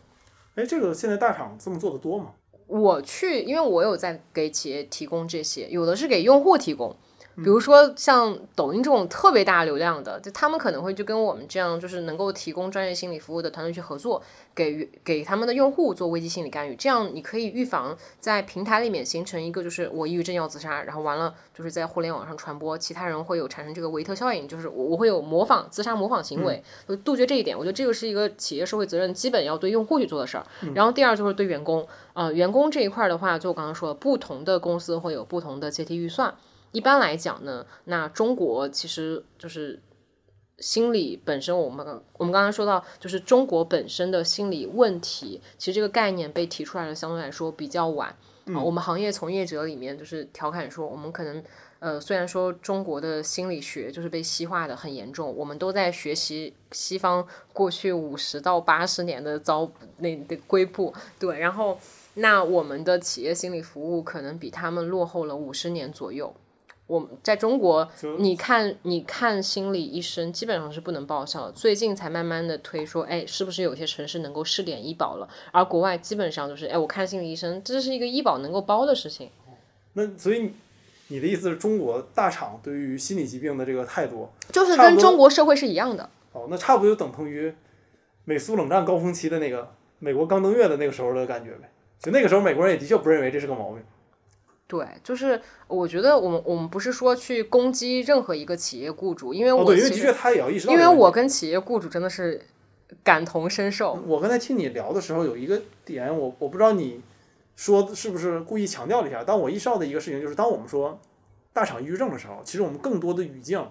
[0.55, 2.31] 哎，这个现在大厂这么做的多吗？
[2.67, 6.97] 我去，因为我有在给企业提供这些，有的是给用户提供。
[7.37, 14.23] 比如说像抖音这种特别大流量的，就他们可能会就跟我们这样，就是能够提供专业心理服务的团队去合作，
[14.55, 30.47] 给给他们的用户做危机心理干预，这样你可以预防在平台里面形成一个就是我抑郁症要自杀，然后完了就是在互联网上传播，其他人会有产生这个维特效应，就是我我会有模仿自杀模仿行为，就杜绝这一点，我觉得这个是一个企业社会责任基本要对用户去做的事儿。
[30.75, 36.33] 然后第二就是对员工，呃，员工这一块的话，就我刚刚说，不同的公司会有不同的阶梯预算。
[36.75, 39.81] 一般来讲呢，那中国其实就是
[40.59, 48.09] 心理本身，我们我们刚刚说到，就是中国本身的心理问题，其实这个概念被提出来的相对来说比较晚
[48.47, 48.61] 啊。
[48.61, 51.41] 我们行业从业者里面就是调侃说，我们可能
[51.79, 61.79] 呃，虽然说中国的心理学就是被西化的很严重，我们都在学习西方过去五十到八十年的糟那的规步，对，然后
[62.15, 66.35] 那我们的企业心理服务可能比他们落后了五十年左右。
[66.87, 71.53] 我们在中国，你看，你看心理医生基本上是不能报销的。
[71.53, 75.27] 最近才慢慢的推说，哎，是不是有些城市能够试点医保了？
[75.51, 79.31] 而国外基本上就是，哎，我看心理医生，这是一个医保能够包的事情。
[79.95, 80.53] 那所以
[81.09, 86.11] 你的意思是中国大厂对于心理疾病的这个态度，就是跟中国社会是一样的。
[86.33, 87.55] 哦，那差不多就等同于
[88.25, 91.71] 美苏冷战高峰期的那个美国刚登月的那个时候的感觉呗。
[91.99, 93.83] 就那个时候，美国人也的确不认为这是个毛病。
[94.67, 102.41] 对，就是我觉得我们我们不是说去攻击任何一个企业雇主，因为我因为的确他也要意识到，因为我跟企业雇主真的是
[103.03, 103.93] 感同身受。
[104.07, 107.03] 我刚才听你聊的时候，有一个点，我我不知道你
[107.57, 110.99] 说是不是故意强调了一下，但我意识到的一个事情就是，当我们说
[111.53, 113.65] 大厂抑郁症的时候，其实我们更多的语境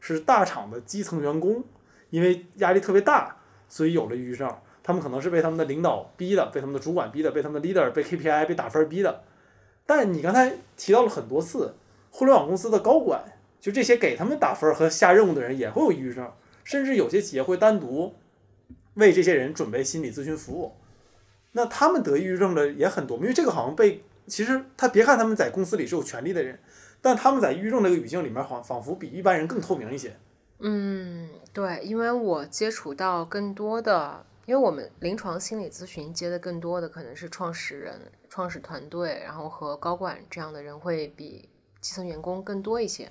[0.00, 1.62] 是大厂的基层员工
[2.10, 3.36] 因为压力特别大，
[3.68, 4.50] 所以有了抑郁症。
[4.82, 9.22] 他们可能是被他们的领导逼的，被他们的主管逼的，被他们的 leader 被 KPI 被打分逼的。
[9.84, 11.74] 但你刚才提到了很多次，
[12.10, 13.22] 互联网公司的高管，
[13.60, 16.30] 就这些给他们打分和下任务的人也会有抑郁症，
[16.64, 18.14] 甚至有些企业会单独
[18.94, 20.72] 为这些人准备心理咨询服务。
[21.52, 26.58] 那他们得抑郁症的也很多，因为这个好像被其实他别看他们在公司里是有权利的人，
[27.00, 30.16] 但他们在抑郁症这个语境里面，仿仿佛比一般人更透明一些。
[30.60, 34.24] 嗯，对，因为我接触到更多的。
[34.44, 41.48] 因为我们临床心理咨询接的更多的可能是创始人、创始团队，然后和高管这样的人会比
[41.80, 43.08] 基层员工更多一些。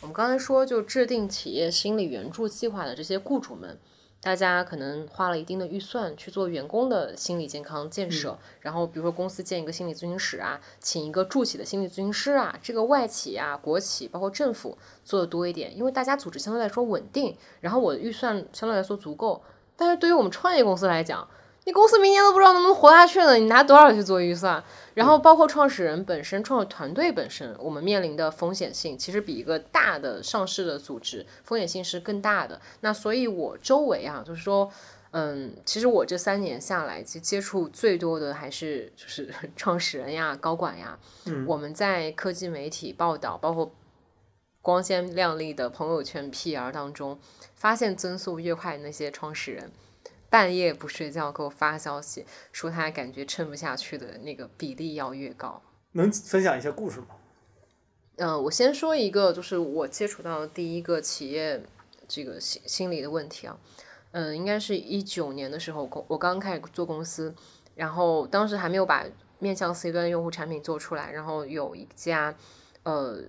[0.00, 3.78] 我们刚才说，就制定企业心理援助计划的这些雇主们，
[4.20, 19.40] 大家可能花了一定的预算去做员工的心理健康建设，然后比如说公司建一个心理咨询室啊，请一个助企的心理咨询师啊，这个外企啊、国企包括政府做的多一点，因为大家组织相对来说稳定，然后我的预算相对来说足够。
[19.76, 21.28] 但是对于我们创业公司来讲，
[21.64, 23.34] 你公司明年都不知道能不能活下去呢？
[23.34, 24.62] 你拿多少去做预算？
[24.94, 32.60] 然后包括创始人本身、创始团队本身，我们面临的风险性其实比一个大的上市的组织风险性是更大的。
[32.80, 34.70] 那所以，我周围啊，就是说，
[35.10, 40.96] 嗯，其实我这三年下来，其实接触最多的还是就是 创始人呀、高管呀。
[41.24, 43.72] 嗯我们在科技媒体报道，包括
[44.64, 47.18] 光鲜亮丽的朋友圈 PR 当中，
[47.54, 49.70] 发现增速越快的那些创始人，
[50.30, 55.60] 半夜不睡觉给我发消息，说他感觉撑不下去的那个比例要越高。
[55.92, 57.08] 能分享一些故事吗？
[58.16, 61.62] 嗯、我先说一个，就是我接触到的第一个企业
[62.08, 63.58] 这个心心理的问题啊，
[64.12, 67.34] 嗯、应该是一九年的时候，公我刚开始做公司，
[67.74, 69.04] 然后当时还没有把
[69.38, 72.34] 面向 C 端用户产品做出来，然后有一家
[72.84, 73.20] 呃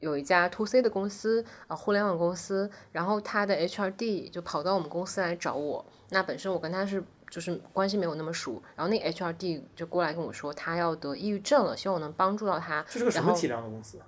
[0.00, 7.02] 有一家 to C 的公司啊、互联网公司，然后他的 HRD 就跑到我们公司来找我，那本身我跟他是。
[7.30, 12.82] 就是关系没有那么熟，然后那个 HRD 就过来跟我说，他要得抑郁症了，希望我能帮助到他。
[12.88, 13.98] 这是个什么体量的公司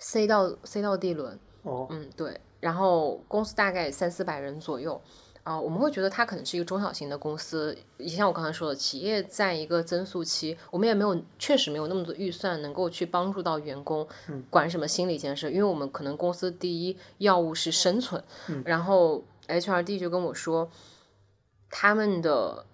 [0.00, 5.00] ？C 到 C 到 D 轮，哦，嗯，对，然后公司大概三四百人左右，
[5.42, 14.06] 啊、我们会觉得它可能是一个中小型的公司，也像我刚才说的，企业在一个增速期，我们也没有确实没有那么多预算能够去帮助到员工
[14.50, 18.22] 管什么心理建设，因为我们可能公司第一要务是生存，
[18.64, 20.70] 然后 HRD 就跟我说，
[21.68, 22.66] 他们的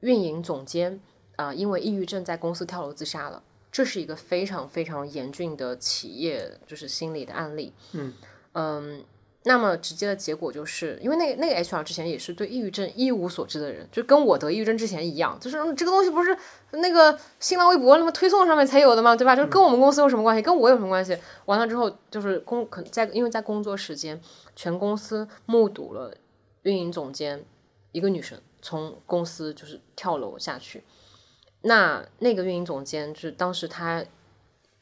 [0.00, 1.00] 运营总监
[1.36, 3.42] 啊、因为抑郁症在公司跳楼自杀了。
[3.72, 7.72] 这是一个非常非常严峻的企业就是心理的案例。
[7.90, 8.14] 嗯
[8.52, 9.04] 嗯
[9.46, 16.34] 那么直接的结果就是，因为那个那个 HR 之前也是对抑郁症一无所知的人，就跟我得抑郁症之前一样，就是这个东西不是
[16.70, 19.14] 那个新浪微博那么推送上面才有的吗？
[19.14, 19.36] 对吧？
[19.36, 20.40] 就是跟我们公司有什么关系？
[20.40, 21.14] 跟我有什么关系？
[21.44, 24.18] 完了之后就是工可能在因为在工作时间，
[24.56, 26.16] 全公司目睹了
[26.62, 27.44] 运营总监
[27.92, 30.82] 一个女生从公司就是跳楼下去。
[31.60, 34.02] 那那个运营总监就是当时他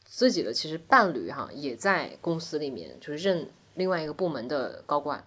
[0.05, 5.25] 自己的其实伴侣哈也在公司里面，就是任另外一个部门的高管，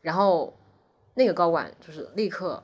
[0.00, 0.56] 然后
[1.14, 2.62] 那个高管就是立刻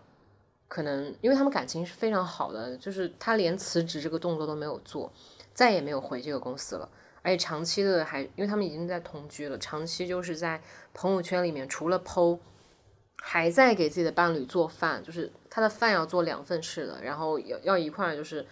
[0.68, 5.12] 可能因为他们感情是非常好的，就是他连辞职这个动作都没有做，
[5.52, 6.88] 再也没有回这个公司了。
[7.24, 10.60] 而且长期的还，因为他们已经在同居了，长期就是在
[10.92, 12.36] 朋友圈里面，除了剖，
[13.18, 18.44] 还在给自己的伴侣做饭，就是他的饭要做两份吃的，然后要要一块儿就是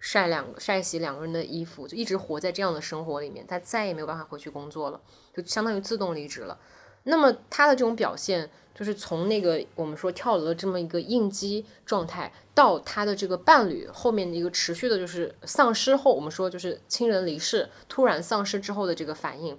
[0.00, 5.00] 晒两个晒洗两个人的衣服，就一直活在这样的生活里面，他再也没有办法回去工作了，
[5.42, 6.58] 就相当于自动离职了。
[7.04, 19.58] 那么他的这种表现，就是从那个我们说跳楼的这么一个应激状态，到他的这个伴侣后面的一个持续的，就是丧失后，我们说就是亲人离世突然丧失之后的这个反应，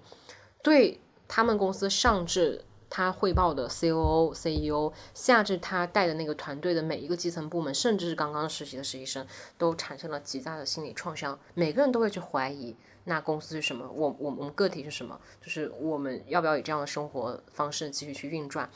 [0.62, 9.26] 对他们公司上至他汇报的 COO、CEO，下至他带的那个团队的每一个基层部门，甚至是刚刚实习的实习生，
[9.58, 11.40] 都产生了极大的心理创伤。
[11.56, 12.76] 每个人都会去怀疑，
[13.10, 13.86] 那公司是什么？
[13.92, 15.20] 我我我们个体是什么？
[15.42, 18.70] 就是我们要不要以这样的生活方式继续去运转？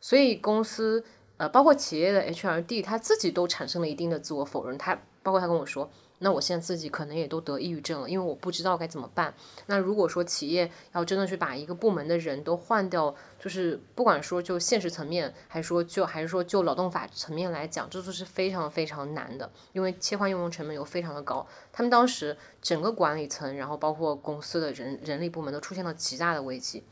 [0.00, 1.04] 所以公司
[1.38, 4.76] 呃，包括企业的 HRD，他自己都产生了一定的自我否认。
[4.76, 5.88] 他包括他跟我说，
[6.18, 9.34] 那我现在自己可能也都得抑郁症了，因为我不知道该怎么办。
[9.66, 21.46] 那如果说企业要真的去把一个部门的人都换掉，就是不管说就现实层面，还是说就还是说就劳动法层面来讲，这都是非常非常难的，因为切换用工成本又非常的高。
[21.72, 26.82] 他们当时整个管理层，然后包括公司的人人力部门都出现了极大的危机。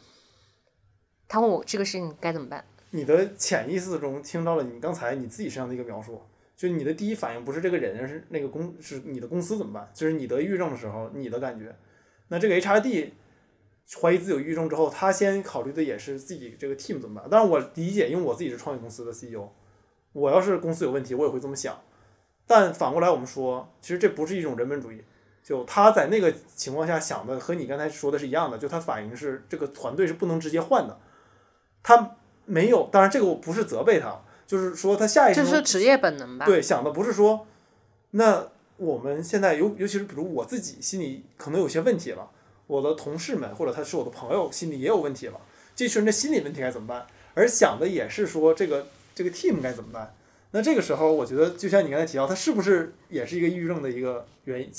[1.27, 2.65] 他问我这个事情该怎么办？
[2.91, 6.23] 你的潜意识中听到了你刚才你自己身上的一个描述，
[6.57, 9.91] 就你的第一反应不是这个人，是那个公是你的公司怎么办？
[9.93, 11.75] 就是你得抑郁症的时候，你的感觉。
[12.29, 13.11] 那这个 HRD
[14.01, 17.29] 怀疑自己有抑郁症之后，他先考虑的也是自己这个 team 怎么办。
[17.29, 19.49] 当然我理解，因为我自己是创业公司的 CEO，
[20.13, 21.79] 我要是公司有问题，我也会这么想。
[22.47, 25.03] 但反过来我们说，其实这不是一种人本主义。
[25.43, 30.99] 就他在那个情况下想的和你刚才说的是一样的，就他反应是这个团队是不能直接换的，
[31.83, 34.23] 他没有，当然这个我不是责备他，
[34.55, 36.47] 就是说他下意识这是职业本能吧？
[36.47, 37.45] 对想的不是说，
[38.13, 38.47] 那
[38.77, 42.31] 我们现在尤尤其是比如我自己心里可能有些问题了，
[42.69, 45.41] 我的同事们或者他是我的朋友心里也有问题了，
[45.75, 47.05] 这群人的心理问题该怎么办？
[47.35, 50.15] 而想的也是说这个这个 team 该怎么办？
[50.53, 54.71] 那这个时候，我觉得就像你刚才提到，他是不是也是一个抑郁症的一个原因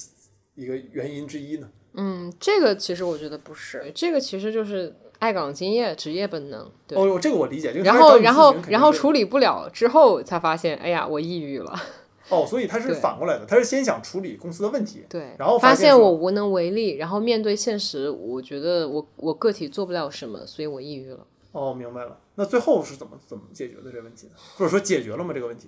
[0.55, 1.69] 一个原因之一呢？
[1.95, 4.95] 嗯，这个其实我觉得不是，这个其实就是
[5.25, 6.69] 爱岗敬业、职业本能。
[6.87, 6.95] 对。
[6.95, 7.71] 哦，这个我理解。
[7.71, 11.73] 然后，然后然后处理不了之后，才发现，哎呀，我抑郁了。
[12.29, 21.25] 哦，所以他是反过来的，他是先想处理公司的问题，对，然后发现说我无能为力，然后面对现实，我觉得我我个体做不了什么，所以我抑郁了。
[21.51, 22.17] 哦，明白了。
[22.35, 24.33] 那最后是怎么怎么解决的这个问题呢？
[24.57, 25.33] 或者说解决了吗？
[25.33, 25.67] 这个问题？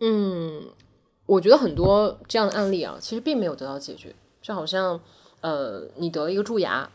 [0.00, 0.62] 嗯，
[1.26, 4.14] 我觉得很多这样的案例啊，其实并没有得到解决。
[4.42, 5.00] 就好像，
[5.40, 6.88] 呃，你得了一个蛀牙，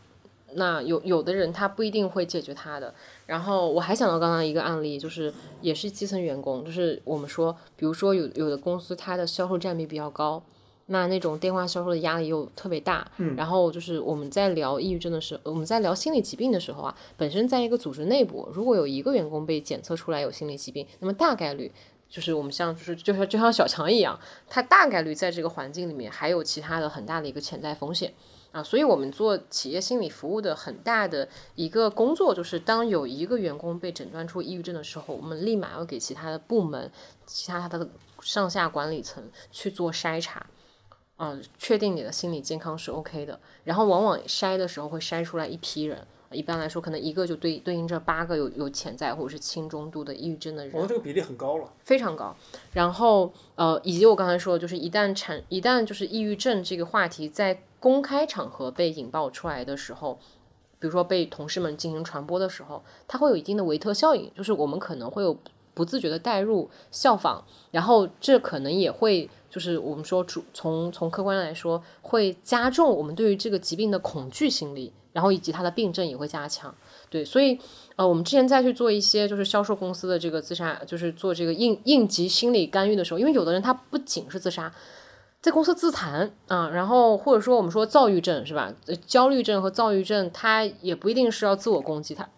[0.54, 2.94] 那有有的人他不一定会解决他的。
[3.26, 10.42] 然后我还想到刚刚一个案例，就是也是基层员工，就是我们说，比如说有有的公司它的销售占比比较高，
[10.86, 13.10] 那那种电话销售的压力又特别大。
[13.18, 21.72] 嗯然后就是我们在聊抑郁症的时候，我们在聊心理疾病的时候啊，本身在一个组织内部，如果有一个员工被检测出来有心理疾病，那么大概率。
[22.10, 28.12] 就是我们像就是就像就像小强一样，他大概率在这个环境里面还有其他的很大的一个潜在风险
[28.52, 36.90] 啊，所以我们做企业心理服务的很大的一个工作就是，当有一个员工被诊断出抑郁症的时候，我们立马要给其他的部门、
[37.26, 37.88] 其他他的
[38.20, 40.46] 上下管理层去做筛查，
[41.16, 46.06] 嗯、确定你的心理健康是 OK 的，然后往往筛的时候会筛出来一批人。
[46.30, 51.70] 一般来说，可能一个就对对应着八个有有潜在或者是轻中度的抑郁症的人我，这个比例很高了。
[51.84, 52.34] 非常高。
[52.72, 60.20] 然后呃，以及我刚才说的，就是一旦产一旦就是抑郁症这个话题在公开场合被引爆出来的时候，
[60.78, 65.36] 比如说被同事们进行传播的时候，它会有一定的维特效应，就是我们可能会有
[65.74, 69.28] 不自觉的带入效仿，然后这可能也会。
[69.52, 76.74] 就是我们说主从从客观来说，会加重我们对于这个疾病的恐惧心理，然后以及它的病症也会加强。
[77.10, 77.58] 对，所以
[77.96, 84.72] 呃，我们之前再去做一些就是销售公司的这个自杀，就是做这个应应急心理干预的时候，因为有的人他不仅是自杀，
[85.42, 88.72] 在公司自残啊，然后或者说我们说躁郁症是吧？
[88.86, 92.28] 呃焦虑症和躁郁症，他也不一定是要自我攻击，他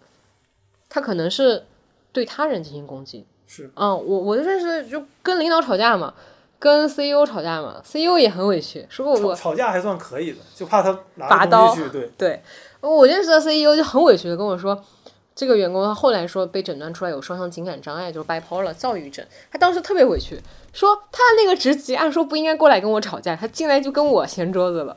[0.88, 1.66] 他可能是
[2.12, 3.26] 对他人进行攻击。
[3.46, 6.14] 是，嗯，我我就认识就跟领导吵架嘛，
[6.59, 12.42] 跟 CEO 吵架嘛，CEO 也很委屈，说我吵吵架还算可以的，就怕他拿拔刀去，对，对，
[12.80, 14.82] 我认识的 CEO 就很委屈的跟我说，
[15.35, 19.24] 这个员工他后来说被诊断出来有双向情感障碍，就是 bipolar 躁郁症。
[19.51, 20.41] 他当时特别委屈，
[20.72, 24.97] 说他那个职级按说不应该过来跟我吵架，他进来就跟我掀桌子了。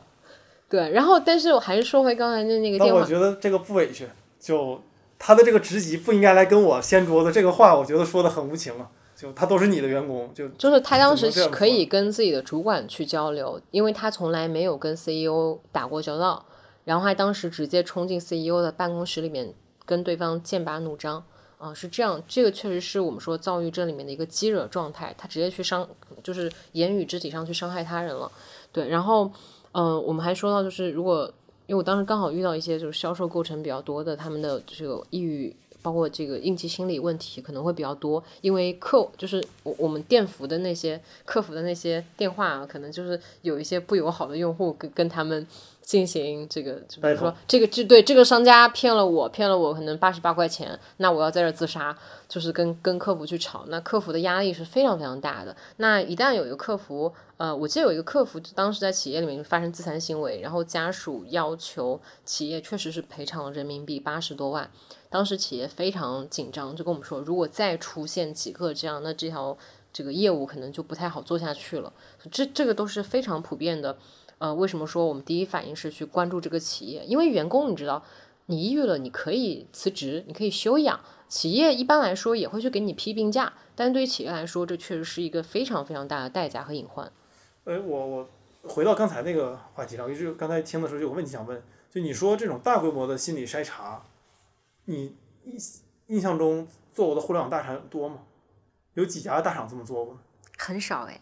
[0.68, 4.06] 对，然后但是我还是说回刚才的那个电话，觉得这个不委屈，
[4.38, 4.80] 就
[5.18, 8.88] 他的这个职级不应该来跟我掀桌子，这个话我觉得说的很无情啊。
[9.16, 16.46] 就他都是你的员工，就就是他当时怎么这样可以跟自己的主管去交流，因为他从来没有跟 CEO 打过交道，
[16.84, 19.52] 然后他当时直接冲进 CEO 的办公室里面
[19.88, 21.24] 跟对方剑拔弩张。
[21.56, 25.84] 啊、是这样，这个确实是我们说躁郁症里面的一个激惹状态，他直接去伤，
[26.22, 28.30] 就是言语肢体上去伤害他人了。
[28.70, 29.28] 对，然后，
[29.72, 31.28] 嗯、我们还说到，就是如果
[31.66, 45.46] 因为我当时刚好遇到一些就是销售构成比较多的，他们的这个抑郁，包括这个应急心理问题可能会比较多，因为客就是我我们店服的那些客服的那些电话啊，可能就是有一些不友好的用户跟跟他们
[45.80, 51.96] 进行这个，就比如说这个这对这个商家骗了我，骗了我可能八十八块钱，那我要在这儿自杀，
[52.28, 55.56] 就是跟跟客服去吵，那客服的压力是非常非常大的。
[55.76, 64.68] 那一旦有一个客服，呃，我记得有一个客服当时在企业里面发生自残行为，然后家属要求企业确实是赔偿了人民币八十多万。
[65.10, 69.56] 当时企业非常紧张，就跟我们说，如果再出现几个这样，那这条
[69.92, 71.92] 这个业务可能就不太好做下去了。
[72.30, 73.96] 这这个都是非常普遍的。
[74.38, 77.04] 呃，为什么说我们第一反应是去关注这个企业？
[77.04, 78.04] 因为员工你知道，
[78.46, 87.10] 你抑郁了，你可以辞职，你可以休养，企业一般来说也会去给你批病假，但对于企业来说，这确实是一个非常非常大的代价和隐患。
[87.64, 88.28] 哎，我我
[88.62, 91.60] 回到刚才那个话题上，就是刚才听的时候就有问题想问，
[91.92, 94.04] 就你说这种大规模的心理筛查，
[94.88, 95.14] 你
[95.44, 95.58] 印
[96.06, 98.20] 印象中做过的互联网大厂多吗？
[98.94, 100.18] 有几家大厂这么做过？
[100.56, 101.20] 很少哎。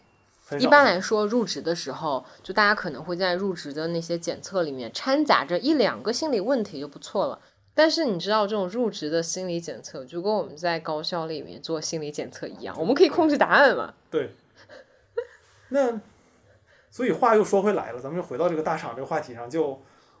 [0.57, 7.41] 一般来说，入职的时候，就大家可能会在入职的那些检测里面掺杂着一两个心理问题就不错了。
[7.73, 13.93] 但是你知道，这种入职的心理检测就跟我们在高校里面做心理检测一样，我们可以控制答案嘛？
[14.09, 14.33] 对。
[15.67, 15.99] 那，
[16.89, 19.49] 所以话又说回来了，咱们就回到这个大厂这个话题上。
[19.49, 19.77] 就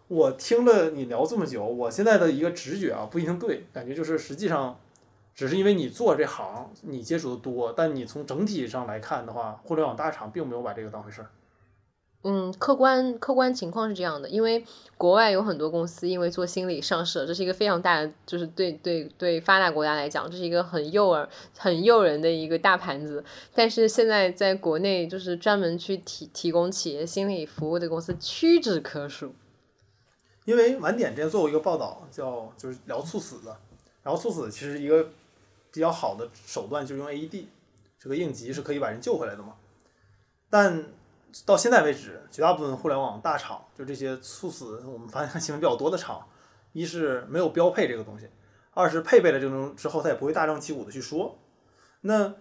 [0.07, 4.79] 我听了你聊这么久，我现在的一个直觉啊，不一定对，感觉就是实际上，
[5.35, 11.27] 只是因为你做这行，你接触的多，但你从整体上来看的话，互联网大厂并没有把这个当回事儿。
[12.23, 14.63] 嗯，客观客观情况是这样的，因为
[14.97, 21.27] 国外有很多公司因为做心理上市，这是一个非常大的，就是对对对发达国家来讲，这是一个很诱饵、
[21.57, 23.23] 很诱人的一个大盘子。
[23.53, 29.33] 但是现在在国内，就是专门去提提供企业心理服务的公司屈指可数。
[30.47, 33.59] 因为晚点之前做过一个报道，叫就是聊猝死的，
[34.01, 35.09] 然后猝死其实一个
[35.73, 37.47] 比较好的手段就是用 AED，
[37.99, 39.55] 这个应急是可以把人救回来的嘛。
[40.49, 40.85] 但
[41.45, 46.25] 到现在为止，绝大部分互联网大厂就这些猝死，我们发现看新闻比较多的厂，
[46.71, 48.29] 一是没有标配这个东西，
[48.73, 51.37] 二是配备了这种之后，他也不会大张旗鼓的去说。
[51.99, 52.33] 那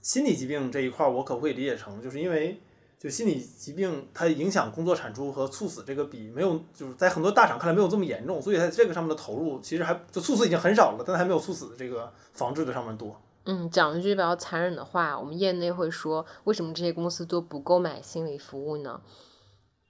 [0.00, 2.60] 心理疾病这一块，我可不可以理解成，就是因为
[3.04, 13.20] 就心理疾病它影响工作产出和猝死这个比没有就是在很多大厂看来没有这么严重，所以在这个上面的投入其实还就猝死已经很少了，但还没有猝死的这个防治的上面多。
[13.44, 18.98] 嗯，讲一句比较残忍的话，我们业内会说，为什么这些公司都不购买心理服务呢？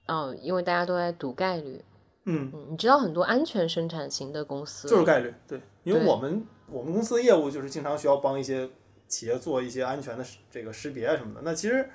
[0.07, 1.81] 嗯，因为大家都在赌概率。
[2.25, 8.69] 嗯，嗯，你知道很多安全生产型的公司，就是概率，对，因为我们我们公司的业务就是经常需要帮一些
[9.07, 11.39] 企业做一些安全的这个识别啊什么的。
[11.45, 11.89] 那其实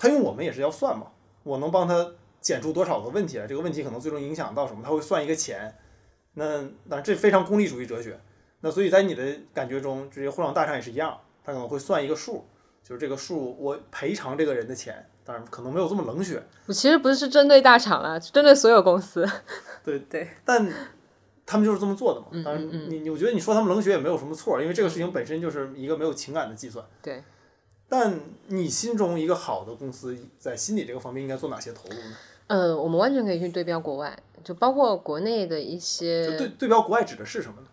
[0.00, 1.08] 他用我们也是要算嘛，
[1.42, 5.76] 我能帮他检出多少个问题来，这个问题可能最终影响到什么，他会算一个钱。
[6.32, 8.18] 那当然这非常功利主义哲学。
[8.62, 9.22] 那所以在你的
[9.52, 12.46] 感觉中，这些互联网大厂也是一样，他可能会算一个数，
[12.82, 19.28] 就是这个数我赔偿这个人的钱，当然可能没有这么冷血，我其实不是针对大厂啦，针对所有公司。
[19.84, 20.66] 对对但
[21.44, 22.28] 他们就是这么做的嘛。
[22.30, 26.82] 嗯当然嗯，你你我觉得你说他们冷血也没有什么错，因为这个事情本身就是一个没有情感的计算。
[27.02, 27.22] 对。
[27.90, 32.16] 但你心中一个好的公司在心理这个方面应该做哪些投入呢？
[32.46, 37.66] 呃，我们完全可以去对标国外，就包括国内的一些就对对标国外指的是什么呢？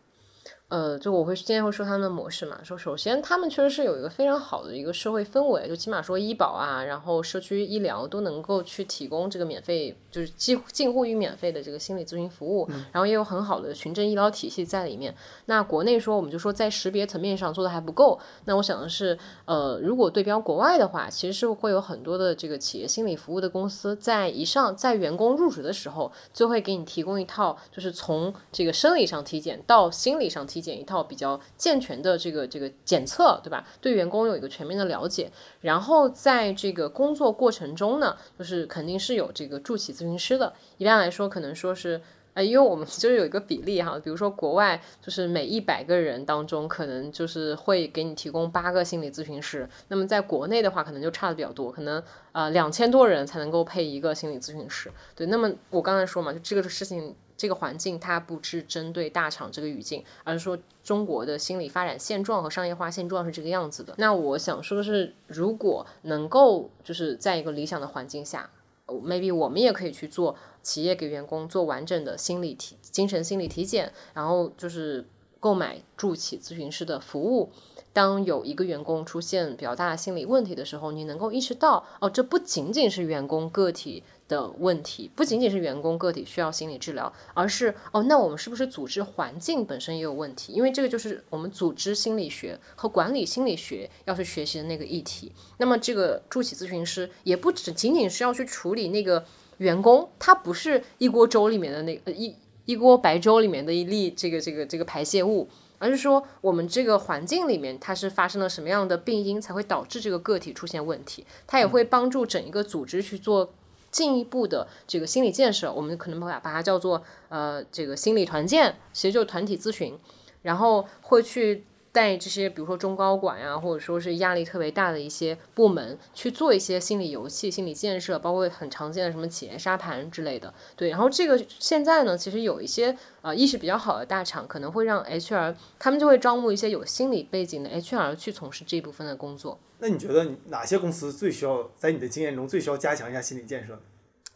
[0.69, 15.15] 呃，就我会今天会说他们的模式嘛，说首先他们确实是有一个非常好的一个社会氛围，就起码说医保啊，然后社区医疗都能够去提供这个免费，就是近近乎于免费的这个心理咨询服务，然后也有很好的循证医疗体系在里面。
[15.45, 33.65] 那国内说我们就说在识别层面上做的还不够，那我想的是，呃，如果对标国外的话，其实是会有很多的这个企业心理服务的公司在一上在员工入职的时候，就会给你提供一套，就是从这个生理上体检到心理上体体检一套比较健全的这个这个检测，对吧？
[33.79, 35.31] 对员工有一个全面的了解，
[35.61, 40.53] 然后在这个工作过程中呢，就是肯定是有这个助企咨询师的。
[40.77, 42.01] 一般来说，可能说是。
[42.33, 49.67] 呃，因为我们 就是有一个比例哈，比如说国外就是每一百个人当中，可能就是会给你提供八个心理咨询师。
[49.87, 52.03] 那么在国内的话，可能就差的比较多，可能
[52.33, 54.91] 呃两千多人才能够配一个心理咨询师。
[55.15, 63.93] 对，那么我刚才说嘛，就这个事情，这个环境它不是针对大厂这个语境，而是说中国的心理发展现状和商业化现状是这个样子的。
[63.97, 68.49] 那我想说的是，如果能够就是在一个理想的环境下。
[68.87, 70.33] maybe 我们也可以去做
[70.63, 75.05] 企业给员工做完整的心理体、精神心理体检，然后就是
[75.41, 77.51] 购买助企咨询师的服务。
[77.91, 90.53] 当有一个员工出现比较大的心理问题的时候，你能够意识到，哦，这不仅仅是员工个体的问题，不仅仅是员工个体需要心理治疗，而是哦，那我们是不是组织环境本身也有问题？
[90.53, 95.31] 因为这个就是我们组织心理学和管理心理学要去学习的那个议题。
[95.57, 99.25] 那么这个助企咨询师也不只仅仅是要去处理那个
[99.57, 105.47] 员工，他不是一锅粥里面的那呃一一锅白粥里面的一粒这个这个这个排泄物。
[105.79, 111.23] 而是说，我们这个环境里面，它是发生了什么样的病因，才会导致这个个体出现问题？
[111.45, 113.53] 它也会帮助整一个组织去做
[113.91, 115.71] 进一步的这个心理建设。
[115.71, 119.97] 我们可能把把它叫做呃这个心理团建，其实就是团体咨询，
[120.41, 130.53] 然后会去带这些，比如说中高管呀、或者说是压力特别大的一些部门去做一些心理游戏、心理建设，包括很常见的什么企业沙盘之类的。
[130.75, 139.57] 对，然后这个现在呢，其实有一些呃意识比较好的大厂，可能会让 HR 他们就会招募一些有心理背景的 HR 去从事这部分的工作。
[139.79, 143.79] 那你觉得哪些公司最需要在你的经验中最需要加强一下心理建设？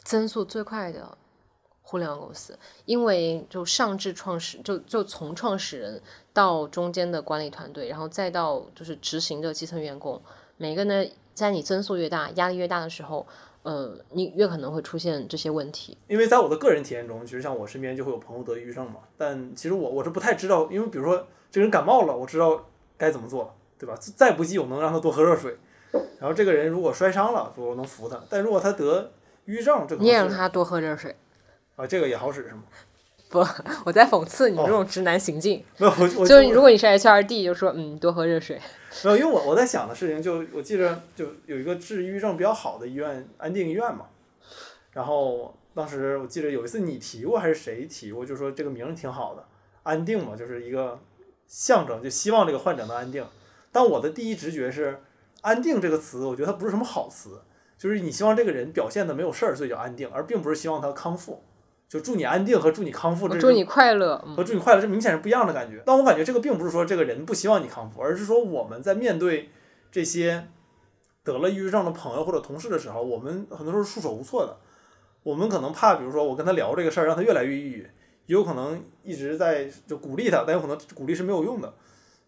[0.04, 1.16] 增速最快的
[1.82, 6.00] 互联网公司，因为就上至创始，就就从创始人
[6.32, 10.20] 到中间的管理团队，然后再到就是执行的基层员工，
[10.56, 13.26] 每个呢，在你增速越大、压力越大的时候，
[13.62, 15.96] 呃，你越可能会出现这些问题。
[16.08, 22.64] 因为在我的个人体验中，其实像我身边就会有朋友得抑郁症嘛，但其实我我是不太知道，因为比如说这个人感冒了，我知道
[22.96, 23.98] 该怎么做，对吧？
[24.14, 25.56] 再不济我能让他多喝热水，
[26.20, 29.10] 然后这个人如果摔伤了，我能扶他，但如果他得
[29.44, 31.16] 抑郁症，这个你也让他多喝热水。
[31.74, 32.62] 啊，这个也好使是吗？
[33.28, 33.44] 不
[33.84, 38.60] 我在讽刺你这种直男行径，没有，我我就是如果你是 HRD，就说嗯，多喝热水。
[39.02, 44.06] 没有，因为我我在想的事情就，我记着就有一个治抑郁症比较好的医院，安定医院嘛。
[44.92, 49.44] 然后当时我记得有一次你提过还是谁提过，就说这个名儿挺好的，
[49.82, 51.00] 安定嘛，就是一个
[51.48, 53.26] 象征，就希望这个患者能安定。
[53.72, 55.00] 但我的第一直觉是，
[55.40, 57.40] 安定这个词，我觉得它不是什么好词，
[57.76, 61.42] 就是你希望这个人表现的没有事儿，所以叫安定，而并不是希望他康复。
[61.88, 64.22] 就祝你安定和祝你康复，祝你快乐。
[64.24, 65.82] 嗯和祝你快乐，这明显是不一样的感觉。
[65.84, 69.50] 但我感觉这个并不是说这个人不希望你康复，而是说我们在面对
[69.90, 70.48] 这些
[71.22, 74.56] 得了抑郁症的朋友或者同事的时候，我们很多时候是束手无措的。
[75.22, 77.82] 我们可能怕，比如说我跟他聊这个事儿，让他越来越抑郁，
[78.26, 81.74] 也有可能一直在就鼓励他，但有可能鼓励是没有用的，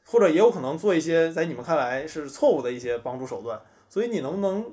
[0.06, 3.60] 或者也有可能做一些在你们看来是错误的一些帮助手段。
[3.88, 4.66] 所以你能不能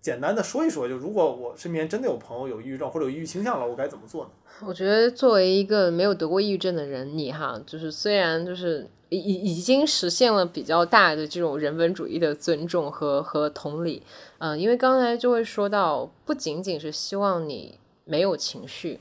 [0.00, 4.30] 简单的说一说，就如果我身边真的有朋友有抑郁症或者有抑郁倾向了，我该怎么做呢？
[4.66, 14.02] 我觉得作为一个没有得过抑郁症的人，你哈，就是虽然就是已已经实现了比较大的这种人文主义的尊重和和同理，
[14.38, 19.00] 嗯、因为刚才就会说到，不仅仅是希望你没有情绪。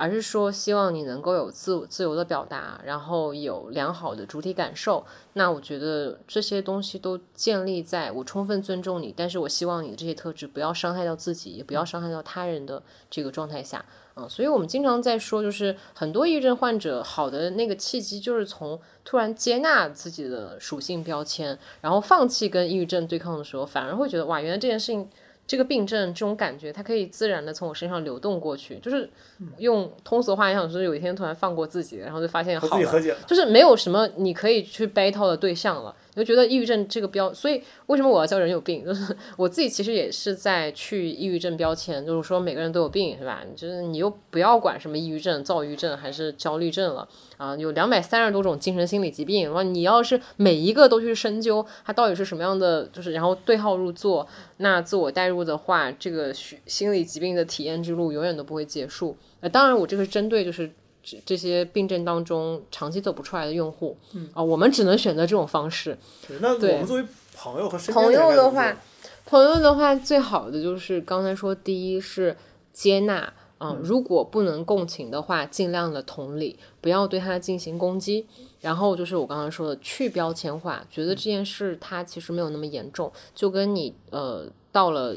[0.00, 5.04] 而是说，希望你能够有自自由的表达，然后有良好的主体感受。
[5.34, 13.84] 那我觉得这些东西都建立在我充分尊重你，但是我希望你的这些特质不要伤害到自己，也不要伤害到他人的这个状态下。
[14.16, 25.06] 嗯，所以我们经常在说，就是很多抑郁症患者好的那个契机，就是从突然接纳自己的属性标签，然后放弃跟抑郁症对抗的时候，反而会觉得哇，原来这件事情。
[25.50, 29.10] 这个病症，这种感觉，它可以自然的从我身上流动过去，就是
[29.58, 33.18] 用通俗话来讲，就是有一天突然放过自己，然后就发现好了，自己和解了。
[33.26, 38.82] 就是没有什么你可以去 battle 的对象了，你就觉得抑郁症这个标，所以为什么我要叫人有病？
[38.86, 43.42] 就是我自己其实也是在去抑郁症标签，就是说每个人都有病，是吧？
[43.54, 54.26] 就是你又不要管什么抑郁症、躁郁症还是焦虑症了啊，有两百三十多种精神心理疾病，然后你要是每一个都去深究它到底是什么样的，就是然后对号入座，
[54.58, 59.16] 那自我代入的话，这个心理疾病的体验之路永远都不会结束。
[59.40, 60.70] 呃，当然我这个是针对就是。
[61.02, 65.96] 这这些病症当中长期走不出来的用户，嗯啊，我们只能选择这种方式。
[66.26, 68.76] 对，那我们作为朋友和朋友的话，
[69.24, 72.36] 朋友的话，最好的就是刚才说，第一是
[72.72, 78.26] 接纳，嗯，如果不能共情的话，尽量的同理，不要对他进行攻击。
[78.60, 85.14] 然后就是我刚刚说的去标签化，觉得这件事它其实没有那么严重，就跟你呃到了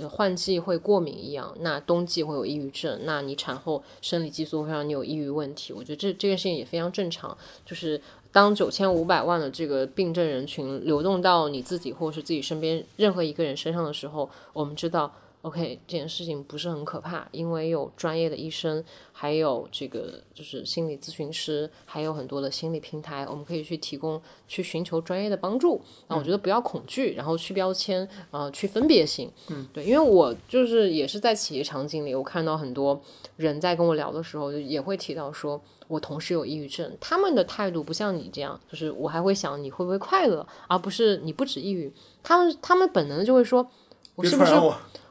[0.00, 8.00] 呃换季会过敏一样，那冬季会有抑郁症，那你产后生理激素会让你有抑郁问题，我觉得这这件事情也非常正常，就是。
[8.32, 15.10] 当九千五百万的这个病症人群流动到你自己或是自己身边任何一个人身上的时候，我们知道
[15.46, 18.82] ，OK，这件事情不是很可怕，因为有专业的医生，
[19.12, 25.80] 还有这个就是心理咨询师，还有很多的心理平台，我们可以去提供去寻求专业的帮助。
[26.08, 29.30] 那我觉得不要恐惧，然后去标签，呃，去分别心。
[29.50, 33.00] 嗯，对，因为我就是也是在企业场景里，我看到很多
[33.36, 35.60] 人在跟我聊的时候，就也会提到说。
[35.88, 41.92] 我同事有抑郁症，他们的态度不像你这样，就是我还会想你会不会快乐，而不是你不止抑郁。
[42.24, 43.64] 他们他们本能的就会说，
[44.16, 44.52] 我是不是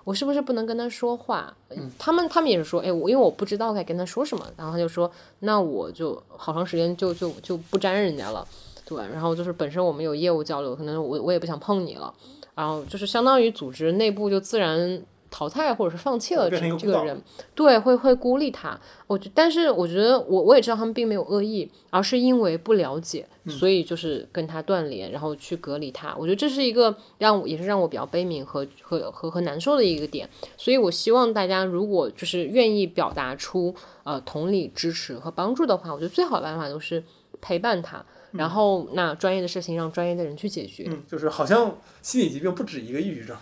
[0.05, 0.13] 我。
[0.13, 1.53] 是不是不能跟他说话？
[1.99, 8.47] 他们他们也是说，哎，我因为我不知道该跟他说什么，然后他就说，那我就好长时间就就就不沾人家了，
[8.85, 12.13] 对，然后就是本身我们有业务交流，可能我我也不想碰你了，
[12.55, 15.01] 然后就是相当于组织内部就自然
[15.35, 17.21] 淘汰或者是放弃了这个这个人，
[17.53, 18.79] 对，会会孤立他。
[19.05, 26.15] 我觉，但是我觉得我我也知道他们并没有恶意，而是因为不了解，所以就是跟他断联，然后去隔离他。
[26.17, 30.29] 我觉得这是一个让我也是让我比较悲悯和和和和难受的一个点。
[30.55, 33.75] 所以我希望大家如果就是愿意表达出
[34.05, 37.03] 呃同理、支持和帮助的话，我觉得最好的办法就是
[37.41, 38.05] 陪伴他。
[38.31, 40.83] 然后，那专业的事情让专业的人去解决。
[40.87, 43.33] 嗯，就是好像心理疾病不止一个抑郁症，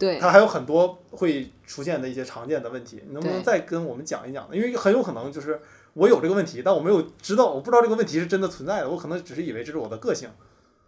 [0.00, 4.56] 对，它还有很多会出现的一些常见的问题，你能不能再跟我们讲一讲呢？
[4.56, 5.60] 因为很有可能就是
[5.92, 10.30] 我有这个问题，但我没有知道，我不知道这个问题是真的存在的，我可能只是以为这是我的个性。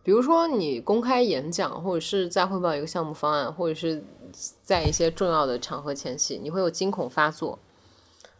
[0.02, 4.02] 比如说你公开演讲，或者是在汇报一个项目方案，或者是
[4.62, 7.58] 在一些重要的场合前夕，你会有惊恐发作，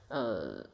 [0.08, 0.64] 呃，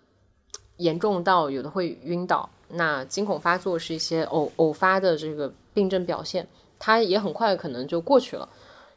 [0.77, 2.49] 严重到有的会晕倒。
[2.69, 6.47] 那惊恐发作是一些偶偶发的这个病症表现，
[6.79, 8.49] 它也很快可能就过去了。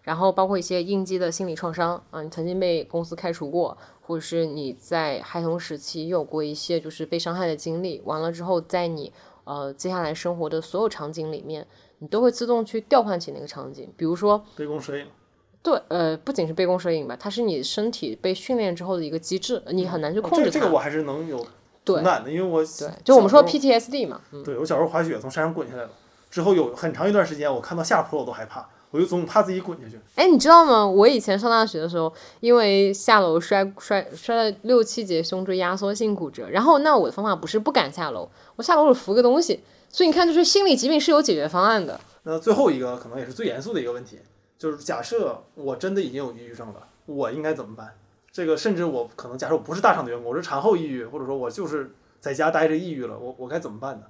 [0.02, 11.68] 然后包括一些应激的心理创伤啊，你曾经被公司开除过，或者是你在孩童时期有过一些就是被伤害的经历，完了之后在你呃接下来生活的所有场景里面，
[12.00, 13.92] 你都会自动去调换起那个场景。
[13.96, 15.06] 比如说，杯弓蛇影，
[15.62, 20.52] 对，呃，不仅是杯弓蛇影吧，它是你身体被训练之后的一个机制，你很难去哦控制它。
[20.52, 21.38] 这个这个我还是能有
[21.86, 25.90] 对同感的，因为我对，就我们说 PTSD 嘛，嗯，对我小时候滑雪从山上滚下来了，
[26.32, 30.00] 之后有很长一段时间我看到下坡我都害怕，我就总怕自己滚下去。
[30.16, 30.86] 哎，你知道吗？
[30.86, 39.62] 我以前上大学的时候，因为下楼摔摔摔了六七节胸椎压缩性骨折，然后那我的方法不是不敢下楼，我下楼我扶个东西。
[39.90, 42.00] 所以你看，就是心理疾病是有解决方案的。
[42.24, 44.20] 那最后一个可能也是最严肃的一个问题，
[44.58, 47.94] 就是假设我真的已经有抑郁症了，我应该怎么办？
[48.32, 54.06] 这个甚至我可能假设我不是大厂的员工，我是产后抑郁，或者说我就是在家待着抑郁了，我我该怎么办呢？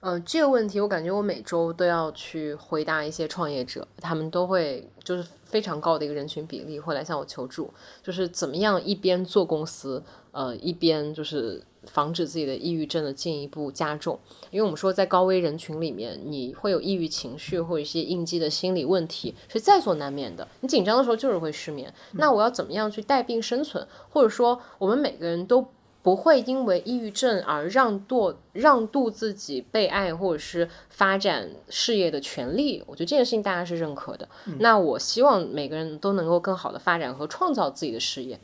[0.00, 7.68] 呃，这个问题我感觉我每周都要去回答一些创业者，他们都会就是非常高的一个人群比例会来向我求助，
[8.00, 14.16] 就是怎么样一边做公司，呃，一边就是防止自己的抑郁症的进一步加重。
[14.52, 20.46] 因为我们说在高危人群里面，你会有抑郁情绪或者一些应激的心理问题是在所难免的。
[20.60, 23.84] 你紧张的时候就是会失眠，那我要怎么样去带病生存？
[24.10, 25.66] 或者说我们每个人都。
[26.08, 34.26] 不会因为抑郁症而让渡让渡自己被爱或者是发展事业的权利，我觉得这件事情大家是认可的。
[34.58, 38.40] 那我希望每个人都能够更好的发展和创造自己的事业。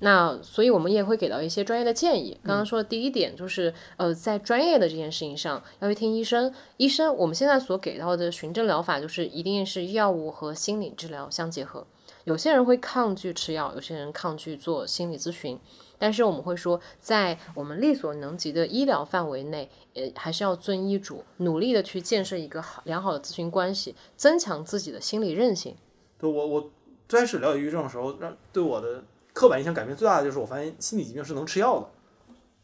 [0.00, 2.38] 那所以我们也会给到一些专业的建议。
[2.44, 6.52] 刚刚说的第一点就是，呃，在专业的这件事情上要去听医生。
[6.76, 11.86] 医生，我们现在所给到的循证疗法就是一定是药物和心理治疗相结合。
[12.24, 15.58] 有些人会抗拒吃药，有些人抗拒做心理咨询。
[15.98, 25.74] 但是我们会说，在我们力所能及的医疗范围内，呃，还是要遵医嘱，努力的去建设一个好良好的咨询关系，增强自己的心理韧性。
[26.18, 26.70] 对我，我
[27.08, 31.86] 最开始了解抑郁症的时候，让对我的刻板印象改变最大的就是，我发现心理疾病是能吃药的。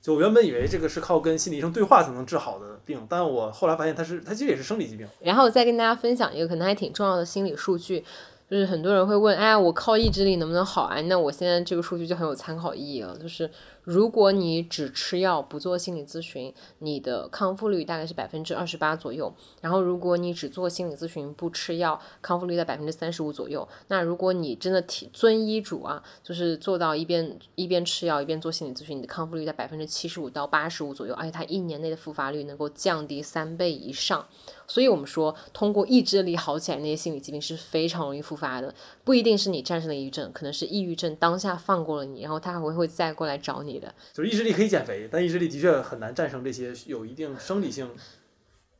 [0.00, 5.06] 就我原本以为这个是靠跟心理医生对话才能治好的病，但我后来发现它是，它其实也是生理疾病。
[5.20, 8.04] 然后再跟大家分享一个可能还挺重要的心理数据。
[8.52, 11.00] 就是很多人会问，哎，我靠意志力能不能好啊？
[11.06, 13.48] 那我现在这个数据就很有参考意义了，就是。
[13.84, 19.34] 如果你只吃药不做心理咨询，你的康复率大概是百分之二十八左右。
[19.60, 23.66] 然后，如果你只做心理咨询不吃药，康复率在百分之三十五左右。
[23.88, 34.24] 那如果你真的体遵医嘱啊，就是做到一边一边吃药一边做心理咨询，你的康复率在百分之七十五到八十五左右，而且它一年内的复发率能够降低三倍以上。
[34.68, 38.72] 所以我们说，通过意志力好起来那些心理疾病是非常容易复发的，
[39.02, 43.71] 不一定是你战胜了抑郁症，可能是抑郁症当下放过了你，然后它还会再过来找你。
[44.12, 47.90] 就是意志力可以减肥，但意志力的确很难战胜这些有一定生理性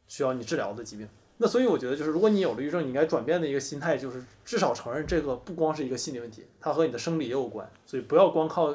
[0.07, 1.09] 需要你治疗的疾病。
[1.39, 7.69] 那所以我觉得，就是如果你有了抑郁症，你应该转变的一个心态，就是至少承认这个不光是一个心理问题，它和你的生理也有关。
[7.85, 8.73] 所以不要光靠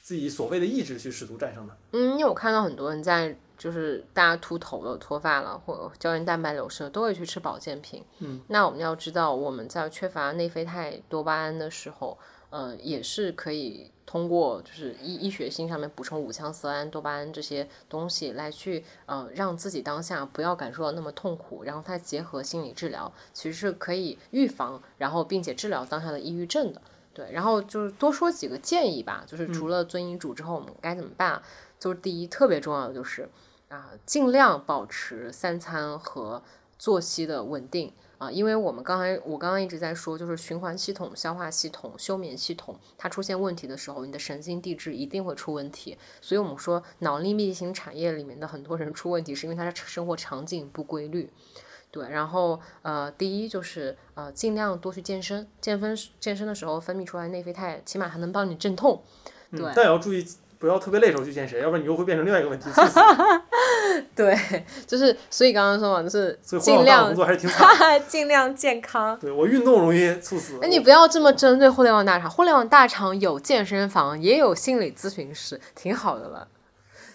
[0.00, 1.76] 自己所谓的意志去试图战胜它。
[1.92, 8.02] 嗯，因为我看到很多人在，就是大家秃头了、脱发了，或者胶原蛋白流失了，都会去吃保健品。
[8.20, 12.16] 嗯，那我们要知道，我们在缺乏内啡肽、多巴胺的时候，
[12.48, 13.90] 呃，也是可以。
[14.06, 26.80] 通过就是医医学性上面补充五羟色胺、多巴胺这些东西来去呃让自己当下不要感受到那么痛苦，然后它结合心理治疗，其实是可以预防，然后并且治疗当下的抑郁症的。
[27.12, 31.40] 对，然后就是多说几个建议吧，就是除了遵医嘱之后我们该怎么办？
[31.78, 33.28] 就是第一特别重要的就是
[33.68, 36.42] 啊，尽量保持三餐和
[36.78, 37.92] 作息的稳定。
[38.24, 45.98] 啊，因为我们刚才我刚刚一直在说，就是循环系统、消化系统、休眠系统，它出现问题的时候，你的神经递质一定会出问题。
[46.22, 51.30] 所以我们说，脑力密集型产业里面的很多人出问题，是因为他的生活场景不规律。
[51.90, 59.02] 对，然后呃，第一就是呃，尽量多去健身，健身健身的时候分泌出来内啡肽，起码还能帮你镇痛。
[59.50, 60.26] 对，但也要注意。
[60.56, 62.70] 不要特别累时候去健身，要不然你又会变成另外一个问题。
[64.14, 64.36] 对，
[64.86, 67.68] 就是所以刚刚说嘛，就是尽量工作还是挺惨，
[68.08, 69.18] 尽量健康。
[69.18, 70.58] 对我运动容易猝死。
[70.62, 76.48] 哎你不要这么针对互联网大厂，互联网大厂有健身房，也有心理咨询师，挺好的了。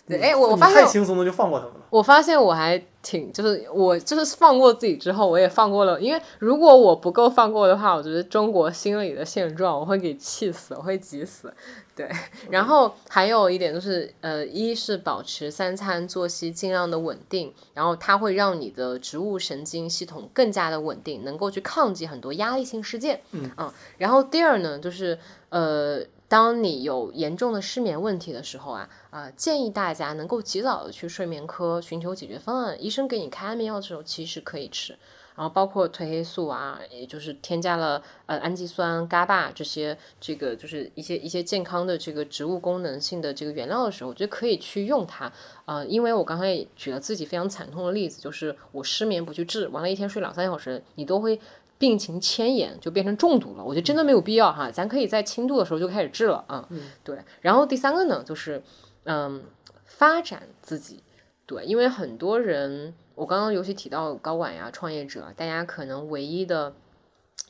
[0.07, 1.81] 对，哎，我我发现太轻松的就放过他们了。
[1.91, 6.01] 我发现我还挺，就是我就是放过自己之后，我也放过了。
[6.01, 11.53] 因为如果我不够放过的话，我觉得中国心理的现状，我会给气死，我会急死。
[11.99, 12.09] 对，
[12.49, 23.19] 然后还有一点就是，呃，一是保持三餐作息尽量的稳定，然后它会让你的植物神经系统更加的稳定，能够去抗击很多压力性事件。
[23.31, 25.19] 嗯啊，然后第二呢，就是
[25.49, 32.81] 呃，当你有严重的失眠问题的时候啊，啊，建议大家能够及早的去睡眠科寻求解决方案。
[32.81, 34.97] 医生给你开安眠药的时候，其实可以吃。
[35.39, 45.31] 然后包括褪黑素啊，也就是添加了呃氨基酸、伽巴这些，这个就是一些一些健康的这个植物功能性的这个原料的时候，我觉得可以去用它。
[45.63, 51.39] 呃，因为我刚才也举了自己非常惨痛的例子，就是我失眠不去治，完了一天睡两三小时，你都会
[51.77, 53.63] 病情迁延，就变成中毒了。
[53.63, 56.67] 我觉得真的没有必要哈，咱可以在轻度的时候就开始治了啊。
[57.01, 57.17] 对。
[57.39, 58.61] 然后第三个呢，就是
[59.05, 59.41] 嗯，
[59.85, 61.01] 发展自己。
[61.45, 62.93] 对，因为很多人。
[63.19, 66.73] 我刚刚尤其提到高管呀、创业者，大家可能唯一的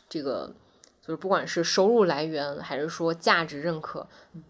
[0.10, 0.52] 这个
[1.00, 4.08] 就是不管是收入来源还是说价值认可，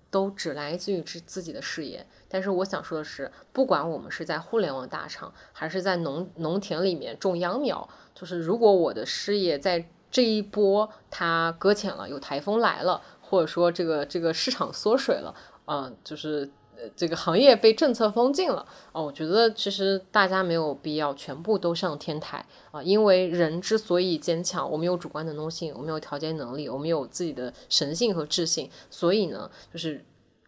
[0.09, 2.07] 都只来自于自自己的事业。
[2.29, 16.49] 但是我想说的是，不管我们是在互联网大厂，还是在农农田里面种秧苗，就是如果我的事业在这一波它搁浅了，有台风来了，或者说这个这个市场缩水了，嗯，就是。
[16.95, 30.03] 这个行业被政策封禁了哦，我觉得其实大家没有必要全部都上天台啊，因为人之所以坚强，我们有主观能动性，我们有调节能力，我们有自己的神性和智性，所以呢，就是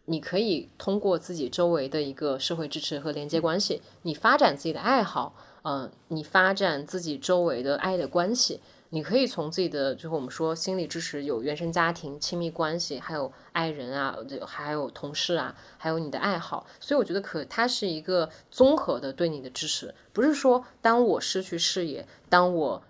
[0.05, 8.59] 你可以通过自己周围的一个社会支持和连接关系，你发展自己的爱好，嗯，你发展自己周围的爱的关系。
[8.93, 16.67] 你可以从自己的，就是我们说心理支持，有原生家庭、亲密关系，还有爱人啊，还有同事啊，还有你的爱好。
[16.77, 22.83] 所以我觉得可它是一个综合的对你的支持，不是说当我失去事业，当我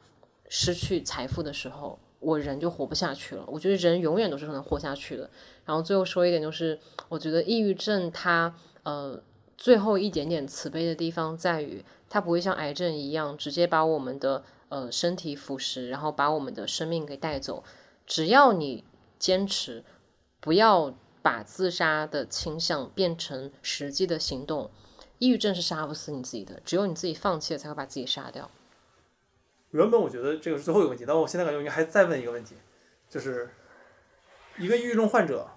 [0.50, 3.44] 失去财富的时候，我人就活不下去了。
[3.46, 5.30] 我觉得人永远都是可能活下去的。
[5.66, 6.80] 然后最后说一点，就是
[7.10, 9.22] 我觉得抑郁症它呃
[9.56, 14.44] 最后一点点慈悲的地方在于，它不会像癌症一样直接把我们的。
[14.72, 17.62] 呃，身体腐蚀，然后把我们的生命给带走。
[18.08, 18.86] 只要你
[19.20, 19.84] 坚持，
[20.40, 24.72] 不要把自杀的倾向变成实际的行动。
[25.18, 28.50] 抑郁症是杀不死你自己的，只有你自己放弃了，才会把自己杀掉。
[29.72, 32.56] 原本我觉得这个是最后一个问题，但我现在感觉应该还再问一个问题，
[33.10, 33.50] 就是
[34.58, 35.50] 一个抑郁症患者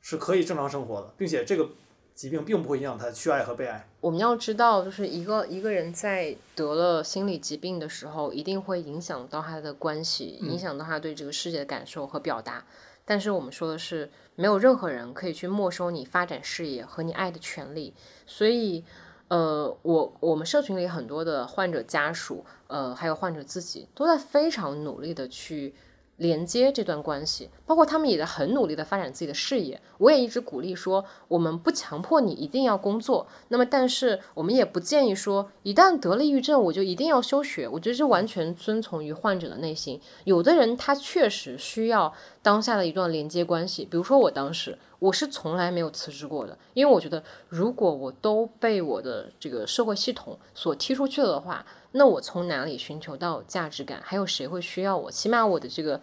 [0.00, 1.68] 是可以正常生活的，并且这个。
[2.16, 3.86] 疾病并不会影响他去爱和被爱。
[4.00, 12.64] 我们要知道，就是一个一个人在得了心理疾病的时候，一定会影响到他的关系，影响到他对这个世界的感受和表达。
[13.04, 17.92] 但是我们说的是，没有任何人可以去没收你发展事业和你爱的权利。
[18.26, 18.82] 所以，
[19.28, 25.74] 呃，我我们社群里很多的患者家属，呃，还有患者自己，都在非常努力的去。
[26.16, 29.80] 连接这段关系，包括他们也在很努力的发展自己的事业。
[29.98, 33.26] 我也一直鼓励说，我们不强迫你一定要工作。
[33.48, 37.68] 那么，但是我们也不建议说，一旦得了抑郁症，我就一定要休学。
[37.68, 40.00] 我觉得这完全遵从于患者的内心。
[40.24, 42.12] 有的人他确实需要
[42.42, 51.64] 当下的一段连接关系，比如说我当时，我是从来没有辞职过的，因为我觉得如果我都被我的这个社会系统所踢出去了的话。
[51.92, 54.00] 那我从哪里寻求到价值感？
[54.04, 55.10] 还有谁会需要我？
[55.10, 56.00] 起码我的这个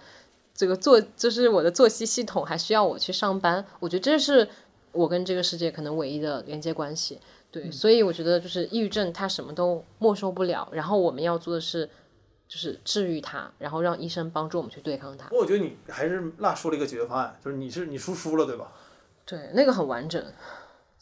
[0.54, 3.64] 这个作，就是我的作息系统还需要我去上班。
[3.80, 4.48] 我觉得这是
[4.92, 7.20] 我跟这个世界可能唯一的连接关系。
[7.52, 10.68] 对，所以我觉得就是抑郁症，它什么都没收不了。
[10.72, 11.88] 然后我们要做的是，
[12.48, 15.28] 就是治愈它，然后让医生帮助我们去对抗它。
[15.32, 18.72] 我觉得你还是落说了一个解决方案，就是你是你出书了，对吧？
[19.26, 20.24] 对，那个很完整。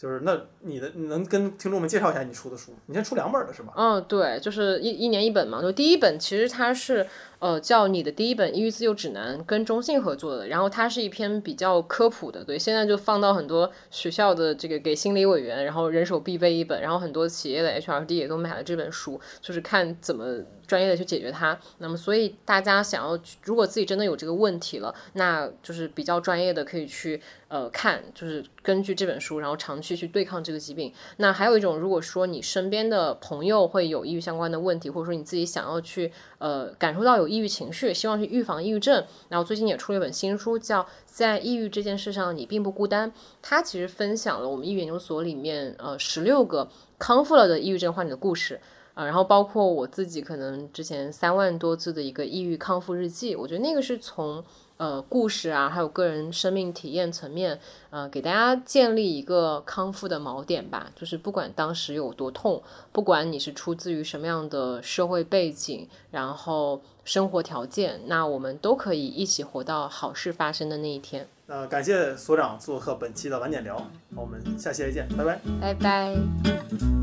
[0.01, 2.73] 就是那你的你能跟听众们介绍一下你出的书？
[2.87, 3.71] 你先出两本的是吧？
[3.77, 5.61] 嗯，对，就是一一年一本嘛。
[5.61, 7.05] 就第一本其实它是
[7.41, 10.47] 呃叫你的第一本抑郁自救指南，跟中信合作的。
[10.47, 16.79] 然后它是一篇比较科普的，对，现在就放到很多学校的这个给心理委员，然后人手必备一本。
[16.79, 21.59] 然后很多企业的 HRD 也都买了这本书，就是看怎么专业的去解决它。
[21.79, 27.19] 那么所以大家想要如果自己真的有这个问题了，那就是比较专业的可以去。
[27.51, 30.89] 呃，看就是根据这本书，然后长期去对抗这个疾病。
[31.17, 43.09] 那还有一种，如果说你身边的朋友会有抑郁相关的问题，或者说你自己想要去呃感受到有抑郁情绪，希望去预防抑郁症，然后最近也出了一本新书，叫《在抑郁这件事上你并不孤单》。
[43.41, 46.69] 它其实分享了我们抑郁研究所里面呃十六个
[46.99, 48.59] 康复了的抑郁症患者的故事
[48.93, 54.43] 啊，然后包括我自己可能之前三万多字的一个抑郁康复日记，我觉得那个是从。
[54.81, 57.59] 呃，故事啊，还有个人生命体验层面，
[57.91, 60.89] 呃，给大家建立一个康复的锚点吧。
[60.95, 62.59] 就是不管当时有多痛，
[62.91, 71.27] 不管你是出自于什么样的社会背景，然后生活条件，那我们都可以一起活到好事发生的那一天。
[71.45, 73.79] 那，感谢所长做客本期的晚点聊，
[74.15, 77.00] 我们下期再见，拜拜，拜拜。